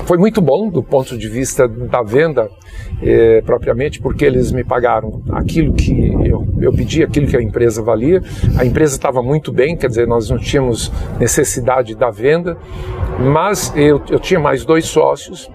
foi 0.04 0.18
muito 0.18 0.40
bom 0.40 0.68
do 0.68 0.82
ponto 0.82 1.16
de 1.16 1.28
vista 1.28 1.66
da 1.66 2.02
venda 2.02 2.48
eh, 3.02 3.42
propriamente, 3.44 4.00
porque 4.00 4.24
eles 4.24 4.52
me 4.52 4.62
pagaram 4.62 5.22
aquilo 5.32 5.72
que 5.72 6.12
eu, 6.24 6.46
eu 6.60 6.72
pedi, 6.72 7.02
aquilo 7.02 7.26
que 7.26 7.36
a 7.36 7.42
empresa 7.42 7.82
valia. 7.82 8.22
A 8.58 8.64
empresa 8.64 8.96
estava 8.96 9.22
muito 9.22 9.52
bem, 9.52 9.76
quer 9.76 9.88
dizer, 9.88 10.06
nós 10.06 10.28
não 10.28 10.38
tínhamos 10.38 10.92
necessidade 11.18 11.94
da 11.94 12.10
venda, 12.10 12.56
mas 13.18 13.72
eu, 13.74 14.02
eu 14.10 14.20
tinha 14.20 14.38
mais 14.38 14.64
dois 14.64 14.84
sócios 14.86 15.50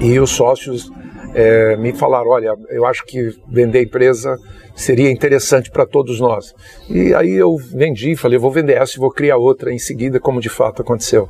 e 0.00 0.18
os 0.18 0.30
sócios 0.30 0.90
é, 1.34 1.76
me 1.76 1.92
falaram: 1.92 2.30
olha, 2.30 2.54
eu 2.68 2.84
acho 2.84 3.04
que 3.04 3.30
vender 3.48 3.78
a 3.78 3.82
empresa 3.82 4.36
seria 4.80 5.10
interessante 5.10 5.70
para 5.70 5.86
todos 5.86 6.18
nós. 6.20 6.54
E 6.88 7.14
aí 7.14 7.32
eu 7.32 7.56
vendi, 7.56 8.16
falei: 8.16 8.38
vou 8.38 8.50
vender 8.50 8.74
essa 8.74 8.96
e 8.96 8.98
vou 8.98 9.10
criar 9.10 9.36
outra 9.36 9.72
em 9.72 9.78
seguida, 9.78 10.18
como 10.18 10.40
de 10.40 10.48
fato 10.48 10.82
aconteceu. 10.82 11.28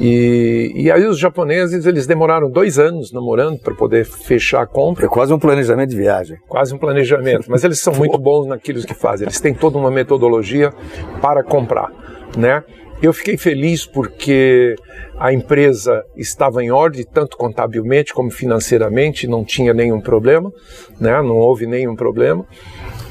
E, 0.00 0.72
e 0.74 0.90
aí 0.90 1.04
os 1.06 1.18
japoneses 1.18 1.86
eles 1.86 2.06
demoraram 2.06 2.50
dois 2.50 2.78
anos 2.78 3.12
namorando 3.12 3.60
para 3.60 3.74
poder 3.74 4.04
fechar 4.04 4.62
a 4.62 4.66
compra. 4.66 5.06
É 5.06 5.08
quase 5.08 5.32
um 5.32 5.38
planejamento 5.38 5.90
de 5.90 5.96
viagem. 5.96 6.38
Quase 6.48 6.74
um 6.74 6.78
planejamento, 6.78 7.50
mas 7.50 7.62
eles 7.62 7.78
são 7.80 7.94
muito 7.94 8.18
bons 8.20 8.46
naquilo 8.46 8.82
que 8.82 8.94
fazem. 8.94 9.26
Eles 9.26 9.40
têm 9.40 9.54
toda 9.54 9.78
uma 9.78 9.90
metodologia 9.90 10.72
para 11.20 11.44
comprar, 11.44 11.90
né? 12.36 12.64
Eu 13.02 13.12
fiquei 13.12 13.36
feliz 13.36 13.84
porque 13.84 14.76
a 15.18 15.32
empresa 15.32 16.04
estava 16.16 16.62
em 16.62 16.70
ordem, 16.70 17.04
tanto 17.04 17.36
contabilmente 17.36 18.14
como 18.14 18.30
financeiramente, 18.30 19.26
não 19.26 19.44
tinha 19.44 19.74
nenhum 19.74 20.00
problema, 20.00 20.52
né? 21.00 21.20
não 21.20 21.36
houve 21.36 21.66
nenhum 21.66 21.96
problema. 21.96 22.46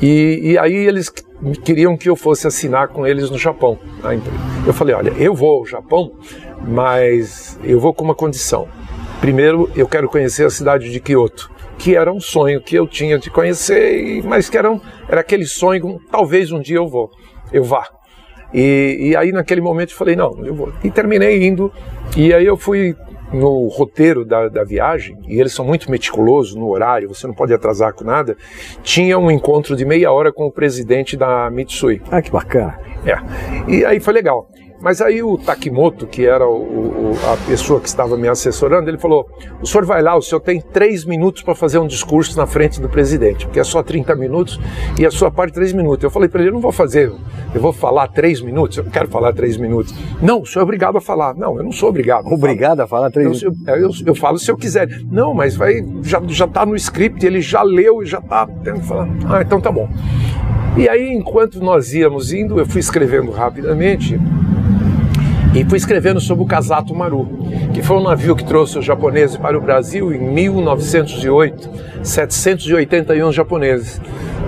E, 0.02 0.40
e 0.42 0.58
aí 0.58 0.74
eles 0.74 1.12
queriam 1.66 1.98
que 1.98 2.10
eu 2.10 2.16
fosse 2.16 2.48
assinar 2.48 2.88
com 2.88 3.06
eles 3.06 3.30
no 3.30 3.38
Japão. 3.38 3.78
Eu 4.66 4.74
falei: 4.74 4.96
olha, 4.96 5.10
eu 5.18 5.36
vou 5.36 5.60
ao 5.60 5.66
Japão, 5.66 6.14
mas 6.66 7.60
eu 7.62 7.78
vou 7.78 7.94
com 7.94 8.06
uma 8.06 8.16
condição. 8.16 8.70
Primeiro, 9.20 9.70
eu 9.76 9.88
quero 9.88 10.08
conhecer 10.08 10.46
a 10.46 10.50
cidade 10.50 10.90
de 10.90 11.00
Kyoto, 11.02 11.52
que 11.78 11.98
era 11.98 12.12
um 12.12 12.20
sonho 12.20 12.62
que 12.62 12.76
eu 12.76 12.88
tinha 12.88 13.20
de 13.20 13.30
conhecer, 13.30 14.24
mas 14.24 14.50
que 14.50 14.58
era, 14.58 14.72
um, 14.72 14.80
era 15.10 15.20
aquele 15.20 15.46
sonho, 15.46 16.00
talvez 16.10 16.50
um 16.52 16.62
dia 16.62 16.78
eu 16.78 16.88
vou, 16.88 17.12
eu 17.52 17.64
vá. 17.64 18.00
E, 18.53 19.10
e 19.10 19.15
aí 19.15 19.31
naquele 19.31 19.62
momento 19.62 19.91
eu 19.91 19.98
falei, 19.98 20.15
não, 20.15 20.46
eu 20.46 20.53
vou. 20.53 20.74
E 20.84 20.91
terminei 20.91 21.46
indo. 21.46 21.72
E 22.15 22.34
aí 22.34 22.46
eu 22.46 22.58
fui 22.58 22.96
no 23.34 23.67
roteiro 23.67 24.25
da, 24.25 24.50
da, 24.50 24.63
viagem, 24.63 25.17
e 25.27 25.39
eles 25.39 25.53
são 25.53 25.65
muito 25.65 25.89
meticulosos 25.89 26.53
no 26.53 26.67
horário, 26.70 27.08
você 27.08 27.25
não 27.25 27.34
pode 27.34 27.53
atrasar 27.53 27.93
com 27.93 28.03
nada, 28.03 28.36
tinha 28.84 29.17
um 29.17 29.31
encontro 29.31 29.75
de 29.75 29.86
meia 29.86 30.12
hora 30.12 30.34
com 30.34 30.46
o 30.46 30.51
presidente 30.51 31.15
da 31.15 31.50
Mitsui. 31.50 32.01
Ah, 32.12 32.22
que 32.22 32.29
bacana. 32.29 32.77
É. 33.05 33.72
E 33.72 33.86
aí 33.86 34.00
foi 34.00 34.13
legal. 34.13 34.50
Mas 34.82 35.00
aí 35.00 35.22
o 35.22 35.38
Takimoto, 35.38 36.08
que 36.08 36.26
era 36.26 36.48
o, 36.48 37.12
o, 37.12 37.20
a 37.32 37.38
pessoa 37.48 37.80
que 37.80 37.88
estava 37.88 38.18
me 38.18 38.28
assessorando, 38.28 38.90
ele 38.90 38.98
falou: 38.98 39.30
o 39.62 39.68
senhor 39.68 39.86
vai 39.86 40.02
lá, 40.02 40.16
o 40.16 40.22
senhor 40.22 40.42
tem 40.42 40.60
três 40.60 41.06
minutos 41.06 41.44
para 41.44 41.54
fazer 41.54 41.78
um 41.78 41.86
discurso 41.86 42.36
na 42.36 42.48
frente 42.48 42.82
do 42.82 42.90
presidente, 42.90 43.46
porque 43.46 43.60
é 43.60 43.64
só 43.64 43.84
30 43.84 44.16
minutos 44.16 44.60
e 44.98 45.06
a 45.06 45.12
sua 45.12 45.30
parte 45.30 45.54
três 45.54 45.72
minutos. 45.72 46.04
Eu 46.04 46.10
falei 46.10 46.28
para 46.28 46.42
ele: 46.42 46.50
eu 46.50 46.54
não 46.54 46.62
vou 46.62 46.72
fazer, 46.72 47.12
eu 47.54 47.62
vou 47.62 47.72
falar 47.72 48.08
três 48.08 48.42
minutos, 48.42 48.78
eu 48.78 48.84
não 48.84 48.92
quero 48.92 49.08
falar 49.08 49.34
três 49.34 49.56
minutos. 49.56 49.94
Não, 50.20 50.42
o 50.42 50.46
senhor 50.46 50.62
é 50.62 50.64
obrigado 50.64 50.98
a 50.98 51.02
falar. 51.02 51.36
Não, 51.36 51.58
eu 51.58 51.64
não 51.64 51.72
sou 51.72 51.90
obrigado. 51.90 52.28
Obrigado 52.28 52.80
a 52.80 52.88
falar 52.88 53.12
três 53.12 53.28
minutos? 53.28 53.68
Eu, 53.68 53.76
eu, 53.76 53.92
eu, 54.08 54.16
falo 54.16 54.40
se 54.40 54.50
eu 54.50 54.58
quiser. 54.58 54.88
Não, 55.12 55.34
mas 55.34 55.56
vai, 55.56 55.86
já 56.02 56.46
está 56.46 56.66
no 56.66 56.76
script, 56.76 57.24
ele 57.24 57.40
já 57.40 57.62
leu 57.62 58.02
e 58.02 58.06
já 58.08 58.18
está 58.18 58.48
tendo 58.64 58.80
que 58.80 58.88
falar. 58.88 59.08
Ah, 59.30 59.42
então 59.42 59.62
tá 59.62 59.72
bom. 59.72 59.88
E 60.78 60.88
aí, 60.88 61.12
enquanto 61.12 61.60
nós 61.60 61.94
íamos 61.94 62.32
indo, 62.32 62.58
eu 62.58 62.66
fui 62.66 62.80
escrevendo 62.80 63.30
rapidamente 63.30 64.18
e 65.53 65.65
fui 65.65 65.77
escrevendo 65.77 66.22
sobre 66.22 66.43
o 66.43 66.48
Kazato 66.48 66.96
Maru, 66.96 67.27
que 67.74 67.81
foi 67.81 67.98
um 67.98 68.03
navio 68.03 68.36
que 68.36 68.43
trouxe 68.43 68.79
os 68.79 68.86
japoneses 68.86 69.36
para 69.36 69.58
o 69.58 69.62
Brasil 69.62 70.13
em 70.13 70.20
1908, 70.20 71.70
781 72.03 73.31
japoneses. 73.34 74.01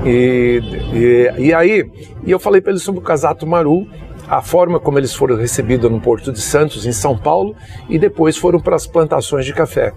E, 0.05 0.62
e, 0.93 1.48
e 1.48 1.53
aí, 1.53 1.89
e 2.25 2.31
eu 2.31 2.39
falei 2.39 2.62
para 2.62 2.72
eles 2.72 2.83
sobre 2.83 3.01
o 3.01 3.03
Kazato 3.03 3.45
Maru, 3.45 3.86
a 4.29 4.41
forma 4.41 4.79
como 4.79 4.98
eles 4.98 5.13
foram 5.13 5.36
recebidos 5.36 5.91
no 5.91 6.00
Porto 6.00 6.31
de 6.31 6.39
Santos, 6.39 6.86
em 6.86 6.93
São 6.93 7.17
Paulo, 7.17 7.53
e 7.89 8.00
depois 8.00 8.38
foram 8.38 8.60
para 8.60 8.75
as 8.75 8.88
plantações 8.88 9.45
de 9.45 9.53
café. 9.53 9.91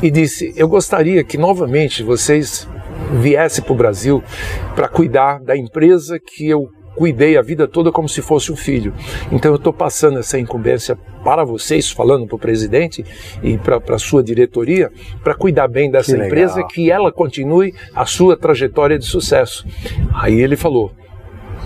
E 0.00 0.10
disse: 0.10 0.52
Eu 0.56 0.68
gostaria 0.68 1.24
que 1.24 1.36
novamente 1.36 2.04
vocês 2.04 2.68
viesse 3.20 3.60
para 3.60 3.72
o 3.72 3.76
Brasil 3.76 4.22
para 4.76 4.88
cuidar 4.88 5.40
da 5.40 5.56
empresa 5.56 6.18
que 6.18 6.48
eu 6.48 6.68
cuidei 6.94 7.36
a 7.36 7.42
vida 7.42 7.66
toda 7.66 7.90
como 7.90 8.08
se 8.08 8.22
fosse 8.22 8.52
um 8.52 8.56
filho. 8.56 8.92
Então 9.30 9.52
eu 9.52 9.56
estou 9.56 9.72
passando 9.72 10.18
essa 10.18 10.38
incumbência 10.38 10.96
para 11.24 11.44
vocês, 11.44 11.90
falando 11.90 12.26
para 12.26 12.36
o 12.36 12.38
presidente 12.38 13.04
e 13.42 13.56
para 13.56 13.80
a 13.94 13.98
sua 13.98 14.22
diretoria, 14.22 14.90
para 15.22 15.34
cuidar 15.34 15.68
bem 15.68 15.90
dessa 15.90 16.16
que 16.16 16.24
empresa, 16.24 16.62
que 16.64 16.90
ela 16.90 17.12
continue 17.12 17.74
a 17.94 18.04
sua 18.04 18.36
trajetória 18.36 18.98
de 18.98 19.04
sucesso. 19.04 19.66
Aí 20.14 20.40
ele 20.40 20.56
falou: 20.56 20.92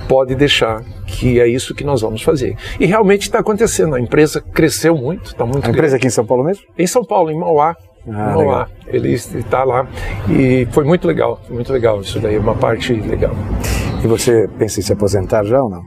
pode 0.08 0.34
deixar 0.34 0.82
que 1.06 1.40
é 1.40 1.46
isso 1.46 1.74
que 1.74 1.84
nós 1.84 2.00
vamos 2.00 2.22
fazer. 2.22 2.56
E 2.78 2.86
realmente 2.86 3.22
está 3.22 3.38
acontecendo. 3.38 3.94
A 3.94 4.00
empresa 4.00 4.40
cresceu 4.40 4.96
muito, 4.96 5.26
está 5.26 5.44
muito. 5.44 5.66
A 5.66 5.70
empresa 5.70 5.80
grande. 5.80 5.96
aqui 5.96 6.06
em 6.06 6.10
São 6.10 6.26
Paulo 6.26 6.44
mesmo? 6.44 6.64
Em 6.78 6.86
São 6.86 7.04
Paulo, 7.04 7.30
em 7.30 7.38
Mauá. 7.38 7.76
Ah, 8.08 8.34
Mauá. 8.34 8.68
Ele 8.86 9.12
está 9.12 9.64
lá 9.64 9.88
e 10.30 10.66
foi 10.70 10.84
muito 10.84 11.08
legal, 11.08 11.40
muito 11.48 11.72
legal 11.72 12.00
isso 12.00 12.20
daí, 12.20 12.38
uma 12.38 12.54
parte 12.54 12.92
legal. 12.92 13.34
E 14.02 14.06
você 14.06 14.48
pensa 14.58 14.80
em 14.80 14.82
se 14.82 14.92
aposentar 14.92 15.44
já 15.44 15.62
ou 15.62 15.70
não? 15.70 15.82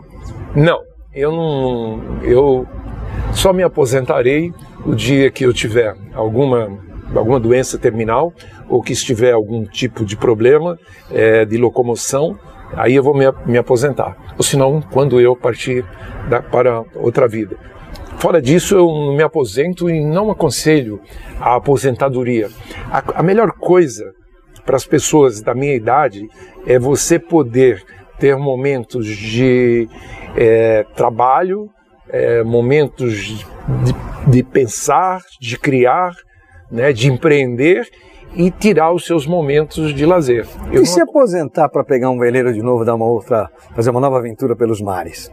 Não, 0.55 0.79
eu 1.13 1.31
não. 1.31 2.23
Eu 2.23 2.67
só 3.33 3.53
me 3.53 3.63
aposentarei 3.63 4.51
o 4.85 4.95
dia 4.95 5.29
que 5.31 5.45
eu 5.45 5.53
tiver 5.53 5.95
alguma 6.13 6.69
alguma 7.15 7.39
doença 7.39 7.77
terminal 7.77 8.31
ou 8.67 8.83
que 8.83 8.93
estiver 8.93 9.33
algum 9.33 9.65
tipo 9.65 10.05
de 10.05 10.15
problema 10.15 10.77
é, 11.11 11.43
de 11.43 11.57
locomoção 11.57 12.37
aí 12.75 12.95
eu 12.95 13.03
vou 13.03 13.15
me, 13.15 13.25
me 13.45 13.57
aposentar. 13.57 14.15
Ou 14.37 14.43
senão, 14.43 14.81
quando 14.81 15.19
eu 15.19 15.35
partir 15.35 15.85
da, 16.29 16.41
para 16.41 16.83
outra 16.95 17.27
vida. 17.27 17.57
Fora 18.17 18.41
disso, 18.41 18.75
eu 18.75 18.87
me 19.15 19.23
aposento 19.23 19.89
e 19.89 20.03
não 20.03 20.29
aconselho 20.29 20.99
a 21.39 21.55
aposentadoria. 21.55 22.49
A, 22.91 23.19
a 23.19 23.23
melhor 23.23 23.53
coisa 23.53 24.13
para 24.65 24.75
as 24.75 24.85
pessoas 24.85 25.41
da 25.41 25.55
minha 25.55 25.73
idade 25.73 26.27
é 26.67 26.77
você 26.77 27.17
poder 27.17 27.83
ter 28.19 28.37
momentos 28.37 29.05
de 29.05 29.87
é, 30.35 30.85
trabalho, 30.95 31.69
é, 32.09 32.43
momentos 32.43 33.13
de, 33.15 33.45
de 34.27 34.43
pensar, 34.43 35.21
de 35.39 35.57
criar, 35.57 36.13
né, 36.71 36.91
de 36.91 37.11
empreender 37.11 37.87
e 38.35 38.51
tirar 38.51 38.91
os 38.91 39.05
seus 39.05 39.25
momentos 39.25 39.93
de 39.93 40.05
lazer. 40.05 40.45
Eu 40.67 40.73
e 40.73 40.77
não... 40.77 40.85
se 40.85 41.01
aposentar 41.01 41.67
para 41.69 41.83
pegar 41.83 42.09
um 42.09 42.19
veleiro 42.19 42.53
de 42.53 42.61
novo, 42.61 42.85
dar 42.85 42.95
uma 42.95 43.05
outra, 43.05 43.49
fazer 43.75 43.89
uma 43.89 43.99
nova 43.99 44.17
aventura 44.17 44.55
pelos 44.55 44.81
mares? 44.81 45.31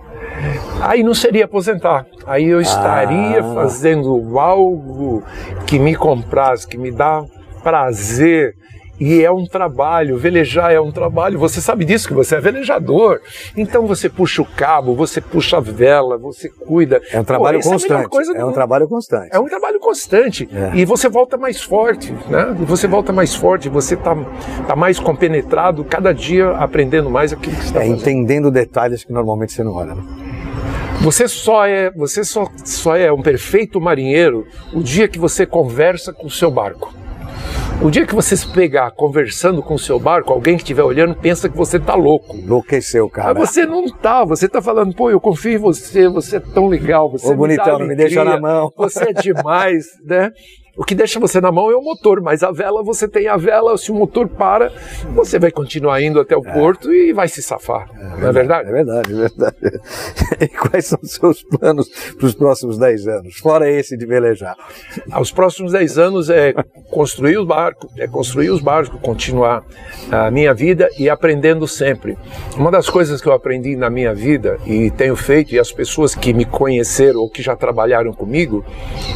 Aí 0.81 1.02
não 1.02 1.14
seria 1.14 1.45
aposentar. 1.45 2.07
Aí 2.26 2.47
eu 2.47 2.61
estaria 2.61 3.40
ah. 3.40 3.55
fazendo 3.55 4.38
algo 4.38 5.23
que 5.66 5.78
me 5.78 5.95
compraz, 5.95 6.64
que 6.64 6.78
me 6.78 6.90
dá 6.90 7.25
prazer, 7.62 8.55
e 8.99 9.23
é 9.23 9.31
um 9.31 9.45
trabalho, 9.45 10.17
velejar 10.17 10.73
é 10.73 10.81
um 10.81 10.91
trabalho. 10.91 11.38
Você 11.38 11.61
sabe 11.61 11.85
disso, 11.85 12.09
que 12.09 12.15
você 12.15 12.37
é 12.37 12.41
velejador. 12.41 13.21
Então 13.57 13.87
você 13.87 14.09
puxa 14.09 14.43
o 14.43 14.45
cabo, 14.45 14.95
você 14.95 15.21
puxa 15.21 15.59
a 15.59 15.61
vela, 15.61 16.17
você 16.17 16.49
cuida. 16.49 17.00
É 17.11 17.21
um 17.21 17.25
trabalho 17.25 17.61
Pô, 17.61 17.71
constante. 17.71 18.17
É, 18.35 18.41
é, 18.41 18.45
um 18.45 18.53
trabalho 18.53 18.88
constante. 18.88 19.29
É 19.33 19.38
um 19.38 19.47
trabalho 19.47 19.79
constante. 19.79 20.49
É. 20.53 20.76
E 20.76 20.85
você 20.85 21.09
volta 21.09 21.37
mais 21.37 21.62
forte, 21.62 22.12
né? 22.29 22.55
Você 22.61 22.87
volta 22.87 23.12
mais 23.12 23.35
forte, 23.35 23.69
você 23.69 23.95
está 23.95 24.17
tá 24.67 24.76
mais 24.76 24.99
compenetrado, 24.99 25.85
cada 25.85 26.12
dia 26.12 26.50
aprendendo 26.50 27.11
mais 27.11 27.33
aquilo 27.33 27.55
que 27.57 27.62
você 27.62 27.69
está 27.69 27.81
é, 27.81 27.83
fazendo. 27.83 28.00
Entendendo 28.00 28.50
detalhes 28.50 29.05
que 29.05 29.12
normalmente 29.12 29.53
você 29.53 29.62
não 29.62 29.73
olha. 29.73 29.95
Né? 29.95 30.03
Você 31.03 31.29
só 31.29 31.67
é, 31.67 31.91
você 31.91 32.25
só, 32.25 32.49
só 32.65 32.97
é 32.97 33.12
um 33.12 33.23
perfeito 33.23 33.81
marinheiro 33.81 34.47
o 34.73 34.83
dia 34.83 35.07
que 35.07 35.19
você 35.19 35.45
conversa 35.45 36.12
com 36.12 36.26
o 36.26 36.31
seu 36.31 36.50
barco. 36.50 36.93
O 37.83 37.91
dia 37.91 38.07
que 38.07 38.15
você 38.15 38.37
se 38.37 38.47
pegar 38.49 38.91
conversando 38.91 39.62
com 39.62 39.75
o 39.75 39.79
seu 39.79 39.99
barco, 39.99 40.33
alguém 40.33 40.57
que 40.57 40.62
estiver 40.62 40.83
olhando 40.83 41.15
pensa 41.15 41.49
que 41.49 41.57
você 41.57 41.76
está 41.76 41.95
louco. 41.95 42.37
Enlouqueceu, 42.37 43.09
cara. 43.09 43.35
Mas 43.35 43.50
você 43.50 43.67
não 43.67 43.85
está, 43.85 44.25
você 44.25 44.47
está 44.47 44.62
falando, 44.62 44.95
pô, 44.95 45.11
eu 45.11 45.21
confio 45.21 45.53
em 45.53 45.59
você, 45.59 46.09
você 46.09 46.37
é 46.37 46.41
tão 46.41 46.67
legal, 46.67 47.11
você 47.11 47.29
Ô, 47.29 47.35
bonitão, 47.35 47.79
me 47.81 47.95
deixa 47.95 48.25
na 48.25 48.41
mão. 48.41 48.73
Você 48.76 49.11
é 49.11 49.12
demais, 49.12 49.87
né? 50.05 50.33
O 50.76 50.85
que 50.85 50.95
deixa 50.95 51.18
você 51.18 51.40
na 51.40 51.50
mão 51.50 51.71
é 51.71 51.75
o 51.75 51.80
motor, 51.80 52.21
mas 52.21 52.42
a 52.42 52.52
vela, 52.52 52.83
você 52.83 53.08
tem 53.08 53.28
a 53.28 53.36
vela, 53.36 53.78
se 53.78 53.91
o 53.91 53.95
motor 53.95 54.28
para, 54.28 54.71
você 55.15 55.39
vai 55.39 55.50
continuar 55.50 56.02
indo 56.02 56.21
até 56.21 56.36
o 56.36 56.47
é. 56.47 56.52
porto 56.52 56.93
e 56.93 57.15
vai 57.15 57.28
se 57.28 57.43
safar. 57.43 57.89
É, 57.95 58.21
não 58.21 58.28
é 58.28 58.32
verdade? 58.32 58.69
É 58.69 58.73
verdade, 58.73 59.12
é 59.12 59.17
verdade. 59.17 59.56
E 60.39 60.49
quais 60.49 60.86
são 60.86 60.99
os 61.02 61.12
seus 61.12 61.43
planos 61.43 61.89
para 61.89 62.26
os 62.26 62.34
próximos 62.34 62.76
10 62.76 63.08
anos, 63.08 63.36
fora 63.39 63.71
esse 63.71 63.97
de 63.97 64.04
velejar? 64.04 64.54
Os 65.19 65.32
próximos 65.32 65.73
10 65.73 65.99
anos 65.99 66.28
é 66.28 66.52
construir 66.91 67.39
os 67.39 67.47
barcos, 67.47 67.91
é 67.97 68.06
construir 68.06 68.50
os 68.50 68.60
barcos, 68.60 69.00
continuar 69.00 69.65
a 70.10 70.30
minha 70.30 70.52
vida 70.52 70.91
e 70.99 71.08
aprendendo 71.08 71.67
sempre. 71.67 72.19
Uma 72.56 72.71
das 72.71 72.91
coisas 72.91 73.21
que 73.21 73.28
eu 73.28 73.32
aprendi 73.32 73.76
na 73.76 73.89
minha 73.89 74.15
vida 74.15 74.58
e 74.67 74.91
tenho 74.91 75.17
feito, 75.17 75.54
e 75.54 75.58
as 75.58 75.73
pessoas 75.73 76.15
que 76.15 76.34
me 76.34 76.45
conheceram 76.45 77.21
ou 77.21 77.30
que 77.30 77.43
já 77.43 77.56
trabalharam 77.56 78.12
comigo, 78.12 78.65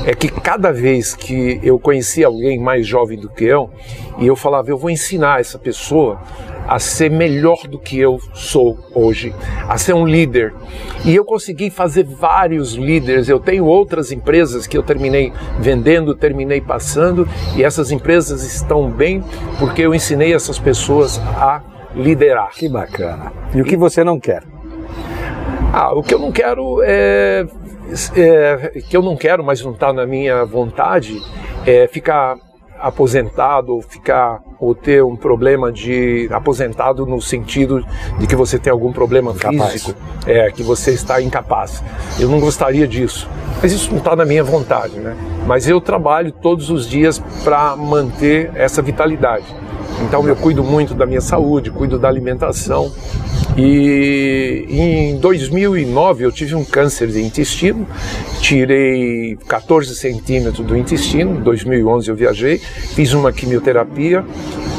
é 0.07 0.15
que 0.15 0.29
cada 0.29 0.73
vez 0.73 1.15
que 1.15 1.50
eu 1.63 1.79
conhecia 1.79 2.27
alguém 2.27 2.59
mais 2.59 2.87
jovem 2.87 3.19
do 3.19 3.29
que 3.29 3.45
eu 3.45 3.71
e 4.19 4.27
eu 4.27 4.37
falava, 4.37 4.71
eu 4.71 4.77
vou 4.77 4.91
ensinar 4.91 5.41
essa 5.41 5.59
pessoa 5.59 6.21
a 6.69 6.79
ser 6.79 7.11
melhor 7.11 7.67
do 7.67 7.79
que 7.79 7.99
eu 7.99 8.21
sou 8.33 8.79
hoje, 8.95 9.35
a 9.69 9.77
ser 9.77 9.93
um 9.93 10.07
líder. 10.07 10.55
E 11.05 11.15
eu 11.15 11.25
consegui 11.25 11.69
fazer 11.69 12.05
vários 12.05 12.75
líderes. 12.75 13.29
Eu 13.29 13.41
tenho 13.41 13.65
outras 13.65 14.13
empresas 14.13 14.67
que 14.67 14.79
eu 14.79 14.83
terminei 14.83 15.33
vendendo, 15.59 16.15
terminei 16.15 16.61
passando, 16.61 17.29
e 17.57 17.65
essas 17.65 17.91
empresas 17.91 18.45
estão 18.45 18.89
bem 18.89 19.21
porque 19.59 19.83
eu 19.83 19.93
ensinei 19.93 20.33
essas 20.33 20.59
pessoas 20.59 21.19
a 21.19 21.61
liderar. 21.95 22.51
Que 22.53 22.69
bacana. 22.69 23.33
E 23.53 23.61
o 23.61 23.65
que 23.65 23.77
você 23.77 24.05
não 24.05 24.21
quer? 24.21 24.45
Ah, 25.73 25.93
o 25.93 26.03
que 26.03 26.15
eu 26.15 26.19
não 26.19 26.31
quero 26.31 26.81
é 26.85 27.47
é, 28.17 28.81
que 28.89 28.97
eu 28.97 29.03
não 29.03 29.17
quero, 29.17 29.45
mas 29.45 29.63
não 29.63 29.73
está 29.73 29.93
na 29.93 30.07
minha 30.07 30.45
vontade, 30.45 31.21
é 31.67 31.87
ficar 31.87 32.37
aposentado 32.81 33.75
ou 33.75 33.83
ficar 33.83 34.41
ou 34.59 34.75
ter 34.75 35.03
um 35.05 35.17
problema 35.17 35.71
de 35.71 36.29
aposentado 36.33 37.07
no 37.07 37.21
sentido 37.21 37.85
de 38.19 38.27
que 38.27 38.35
você 38.35 38.59
tem 38.59 38.71
algum 38.71 38.93
problema 38.93 39.33
incapaz. 39.33 39.73
físico, 39.73 40.01
é 40.27 40.51
que 40.51 40.63
você 40.63 40.93
está 40.93 41.21
incapaz. 41.21 41.83
Eu 42.19 42.29
não 42.29 42.41
gostaria 42.41 42.87
disso, 42.87 43.29
mas 43.63 43.73
isso 43.73 43.91
não 43.91 43.99
está 43.99 44.17
na 44.17 44.25
minha 44.25 44.45
vontade, 44.45 44.99
né? 44.99 45.17
Mas 45.47 45.69
eu 45.69 45.81
trabalho 45.81 46.33
todos 46.33 46.71
os 46.71 46.89
dias 46.89 47.19
para 47.45 47.77
manter 47.77 48.51
essa 48.55 48.81
vitalidade. 48.83 49.47
Então 50.03 50.27
eu 50.27 50.35
cuido 50.37 50.65
muito 50.65 50.95
da 50.95 51.07
minha 51.07 51.21
saúde, 51.21 51.71
cuido 51.71 51.99
da 51.99 52.09
alimentação. 52.09 52.93
E 53.57 54.65
em 54.69 55.19
2009 55.19 56.25
eu 56.25 56.33
tive 56.33 56.55
um 56.55 56.65
câncer 56.65 57.09
de 57.09 57.21
intestino, 57.21 57.87
tirei 58.41 59.37
14 59.49 59.95
centímetros 59.95 60.67
do 60.67 60.77
intestino. 60.77 61.37
Em 61.37 61.43
2011 61.43 62.09
eu 62.09 62.17
viajei, 62.17 62.59
fiz 62.59 63.13
uma 63.13 63.33
quimioterapia, 63.33 64.25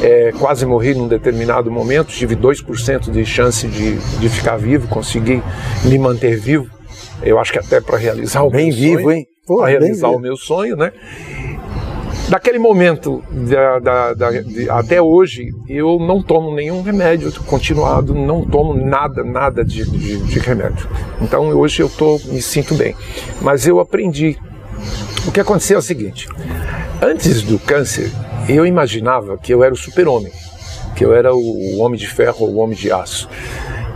é, 0.02 0.32
quase 0.38 0.66
morri 0.66 0.94
num 0.94 1.06
determinado 1.06 1.70
momento, 1.70 2.08
tive 2.08 2.34
2% 2.34 3.10
de 3.10 3.24
chance 3.24 3.68
de, 3.68 3.96
de 3.96 4.28
ficar 4.28 4.56
vivo, 4.56 4.88
consegui 4.88 5.42
me 5.84 5.98
manter 5.98 6.36
vivo. 6.36 6.66
Eu 7.22 7.38
acho 7.38 7.52
que 7.52 7.58
até 7.58 7.80
para 7.80 7.98
realizar 7.98 8.42
o 8.42 8.50
bem 8.50 8.66
meu 8.68 8.76
vivo, 8.76 9.02
sonho. 9.02 9.12
hein? 9.12 9.26
Para 9.46 9.66
realizar 9.68 10.08
o 10.08 10.18
meu 10.18 10.36
sonho, 10.36 10.76
né? 10.76 10.92
Daquele 12.32 12.58
momento 12.58 13.22
da, 13.30 13.78
da, 13.78 14.14
da, 14.14 14.30
de, 14.30 14.70
até 14.70 15.02
hoje, 15.02 15.52
eu 15.68 15.98
não 15.98 16.22
tomo 16.22 16.54
nenhum 16.54 16.80
remédio 16.80 17.30
continuado, 17.42 18.14
não 18.14 18.42
tomo 18.42 18.72
nada, 18.72 19.22
nada 19.22 19.62
de, 19.62 19.84
de, 19.84 20.16
de 20.16 20.38
remédio. 20.38 20.88
Então 21.20 21.50
hoje 21.50 21.82
eu 21.82 21.90
tô, 21.90 22.18
me 22.24 22.40
sinto 22.40 22.74
bem. 22.74 22.96
Mas 23.42 23.66
eu 23.66 23.78
aprendi. 23.78 24.38
O 25.26 25.30
que 25.30 25.40
aconteceu 25.40 25.76
é 25.76 25.80
o 25.80 25.82
seguinte: 25.82 26.26
antes 27.02 27.42
do 27.42 27.58
câncer, 27.58 28.10
eu 28.48 28.64
imaginava 28.64 29.36
que 29.36 29.52
eu 29.52 29.62
era 29.62 29.74
o 29.74 29.76
super-homem, 29.76 30.32
que 30.96 31.04
eu 31.04 31.14
era 31.14 31.34
o 31.34 31.80
homem 31.80 31.98
de 31.98 32.08
ferro 32.08 32.46
ou 32.46 32.54
o 32.54 32.56
homem 32.60 32.74
de 32.74 32.90
aço. 32.90 33.28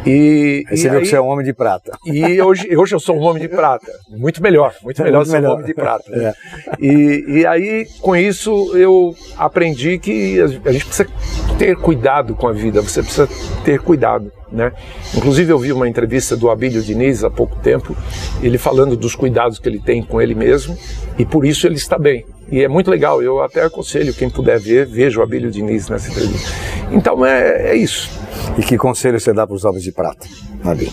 E, 0.07 0.65
você 0.71 0.87
e 0.87 0.91
viu 0.91 0.99
aí, 0.99 1.03
que 1.03 1.09
você 1.09 1.17
é 1.17 1.21
um 1.21 1.27
homem 1.27 1.45
de 1.45 1.53
prata. 1.53 1.99
E 2.07 2.41
hoje, 2.41 2.77
hoje 2.77 2.95
eu 2.95 3.01
sou 3.01 3.17
um 3.17 3.23
homem 3.23 3.43
de 3.43 3.49
prata. 3.49 3.91
Muito 4.09 4.43
melhor, 4.43 4.75
muito 4.83 5.03
melhor 5.03 5.19
muito 5.19 5.31
ser 5.31 5.37
melhor. 5.37 5.51
um 5.51 5.55
homem 5.55 5.67
de 5.67 5.75
prata. 5.75 6.05
É. 6.15 6.35
E, 6.81 7.25
e 7.41 7.47
aí, 7.47 7.87
com 8.01 8.15
isso, 8.15 8.77
eu 8.77 9.15
aprendi 9.37 9.99
que 9.99 10.41
a 10.41 10.73
gente 10.73 10.85
precisa 10.87 11.09
ter 11.59 11.77
cuidado 11.77 12.35
com 12.35 12.47
a 12.47 12.53
vida, 12.53 12.81
você 12.81 13.03
precisa 13.03 13.29
ter 13.65 13.81
cuidado. 13.81 14.31
Né? 14.51 14.73
Inclusive, 15.15 15.53
eu 15.53 15.59
vi 15.59 15.73
uma 15.73 15.89
entrevista 15.89 16.37
do 16.37 16.49
Abílio 16.49 16.81
Diniz 16.81 17.25
há 17.25 17.31
pouco 17.31 17.57
tempo, 17.57 17.97
ele 18.41 18.57
falando 18.59 18.97
dos 18.97 19.15
cuidados 19.15 19.59
que 19.59 19.69
ele 19.69 19.81
tem 19.81 20.03
com 20.03 20.21
ele 20.21 20.35
mesmo, 20.35 20.79
e 21.19 21.25
por 21.25 21.45
isso 21.45 21.67
ele 21.67 21.75
está 21.75 21.99
bem. 21.99 22.25
E 22.51 22.63
é 22.63 22.69
muito 22.69 22.91
legal, 22.91 23.23
eu 23.23 23.43
até 23.43 23.65
aconselho 23.65 24.15
quem 24.15 24.31
puder 24.31 24.61
ver, 24.61 24.87
veja 24.87 25.19
o 25.19 25.23
Abílio 25.23 25.51
Diniz 25.51 25.89
nessa 25.89 26.11
entrevista. 26.11 26.51
Então 26.93 27.27
é, 27.27 27.71
é 27.71 27.77
isso. 27.77 28.09
E 28.57 28.63
que 28.63 28.79
conselho 28.79 29.19
você 29.19 29.33
dá 29.33 29.47
para 29.47 29.57
os 29.57 29.65
homens 29.65 29.83
de 29.83 29.93
prata, 29.93 30.27
Abílio? 30.65 30.93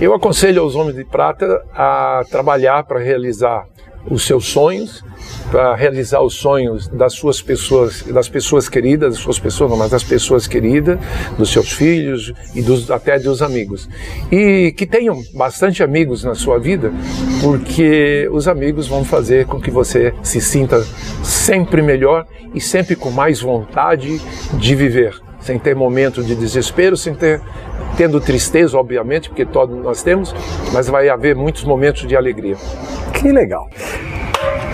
Eu 0.00 0.12
aconselho 0.12 0.60
aos 0.60 0.74
homens 0.74 0.96
de 0.96 1.04
prata 1.04 1.62
a 1.72 2.24
trabalhar 2.28 2.84
para 2.84 2.98
realizar 2.98 3.66
os 4.08 4.26
seus 4.26 4.46
sonhos, 4.46 5.02
para 5.50 5.74
realizar 5.74 6.20
os 6.20 6.34
sonhos 6.34 6.88
das 6.88 7.14
suas 7.14 7.40
pessoas, 7.40 8.02
das 8.02 8.28
pessoas 8.28 8.68
queridas, 8.68 9.14
das 9.14 9.22
suas 9.22 9.38
pessoas, 9.38 9.70
não, 9.70 9.76
mas 9.76 9.90
das 9.90 10.04
pessoas 10.04 10.46
queridas, 10.46 10.98
dos 11.38 11.50
seus 11.50 11.72
filhos 11.72 12.32
e 12.54 12.62
dos, 12.62 12.90
até 12.90 13.18
dos 13.18 13.42
amigos. 13.42 13.88
E 14.30 14.72
que 14.76 14.86
tenham 14.86 15.22
bastante 15.34 15.82
amigos 15.82 16.24
na 16.24 16.34
sua 16.34 16.58
vida, 16.58 16.92
porque 17.40 18.28
os 18.32 18.48
amigos 18.48 18.86
vão 18.86 19.04
fazer 19.04 19.46
com 19.46 19.60
que 19.60 19.70
você 19.70 20.12
se 20.22 20.40
sinta 20.40 20.84
sempre 21.22 21.82
melhor 21.82 22.26
e 22.54 22.60
sempre 22.60 22.94
com 22.96 23.10
mais 23.10 23.40
vontade 23.40 24.20
de 24.54 24.74
viver, 24.74 25.20
sem 25.44 25.58
ter 25.58 25.76
momento 25.76 26.22
de 26.22 26.34
desespero, 26.34 26.96
sem 26.96 27.14
ter 27.14 27.40
tendo 27.96 28.20
tristeza, 28.20 28.76
obviamente, 28.76 29.28
porque 29.28 29.44
todos 29.44 29.76
nós 29.82 30.02
temos, 30.02 30.34
mas 30.72 30.88
vai 30.88 31.08
haver 31.08 31.36
muitos 31.36 31.64
momentos 31.64 32.06
de 32.06 32.16
alegria. 32.16 32.56
Que 33.12 33.30
legal. 33.30 33.68